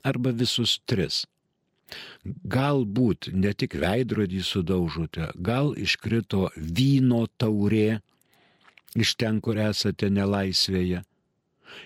Arba 0.07 0.31
visus 0.31 0.79
tris. 0.87 1.27
Galbūt 2.25 3.31
ne 3.33 3.55
tik 3.57 3.79
veidrodį 3.81 4.43
sudaužote, 4.45 5.31
gal 5.37 5.73
iškrito 5.79 6.49
vyno 6.57 7.25
taurė 7.41 8.01
iš 8.99 9.15
ten, 9.21 9.41
kur 9.41 9.61
esate 9.61 10.11
nelaisvėje 10.13 11.05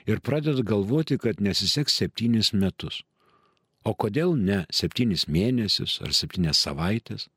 ir 0.07 0.21
pradedat 0.21 0.65
galvoti, 0.67 1.19
kad 1.19 1.41
nesiseks 1.41 1.97
septynis 2.01 2.53
metus. 2.53 3.03
O 3.85 3.95
kodėl 3.99 4.37
ne 4.39 4.63
septynis 4.71 5.27
mėnesius 5.27 5.99
ar 6.07 6.15
septynias 6.15 6.61
savaitės? 6.63 7.29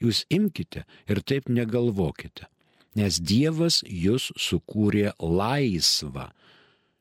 Jūs 0.00 0.24
imkite 0.32 0.84
ir 1.08 1.22
taip 1.24 1.48
negalvokite, 1.48 2.48
nes 2.96 3.20
Dievas 3.20 3.80
jūs 3.88 4.28
sukūrė 4.36 5.14
laisvą. 5.20 6.28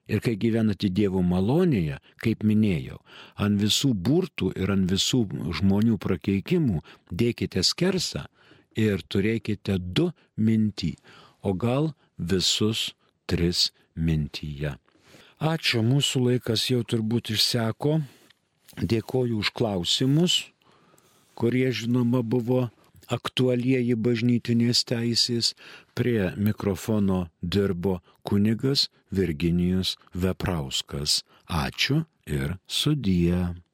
Ir 0.05 0.21
kai 0.21 0.35
gyvenate 0.37 0.91
Dievo 0.93 1.23
malonėje, 1.25 1.97
kaip 2.21 2.43
minėjau, 2.45 2.99
ant 3.41 3.57
visų 3.57 3.93
burtų 3.97 4.51
ir 4.53 4.69
ant 4.75 4.85
visų 4.91 5.23
žmonių 5.59 5.97
prakeikimų 5.97 6.83
dėkite 7.09 7.63
skersą 7.65 8.27
ir 8.77 9.01
turėkite 9.09 9.79
du 9.79 10.11
mintį, 10.37 10.93
o 11.41 11.53
gal 11.57 11.93
visus 12.17 12.91
tris 13.25 13.71
mintyje. 13.95 14.75
Ačiū, 15.41 15.81
mūsų 15.83 16.21
laikas 16.29 16.69
jau 16.69 16.83
turbūt 16.85 17.33
išseko. 17.33 17.99
Dėkoju 18.75 19.39
už 19.39 19.51
klausimus, 19.55 20.51
kurie 21.35 21.71
žinoma 21.71 22.21
buvo 22.23 22.69
aktualieji 23.11 23.95
bažnytinės 23.95 24.83
teisės. 24.89 25.53
Prie 25.95 26.31
mikrofono 26.37 27.27
dirbo 27.41 27.99
kunigas 28.23 28.89
Virginijus 29.11 29.95
Veprauskas. 30.13 31.23
Ačiū 31.47 32.03
ir 32.25 32.57
sudie. 32.67 33.64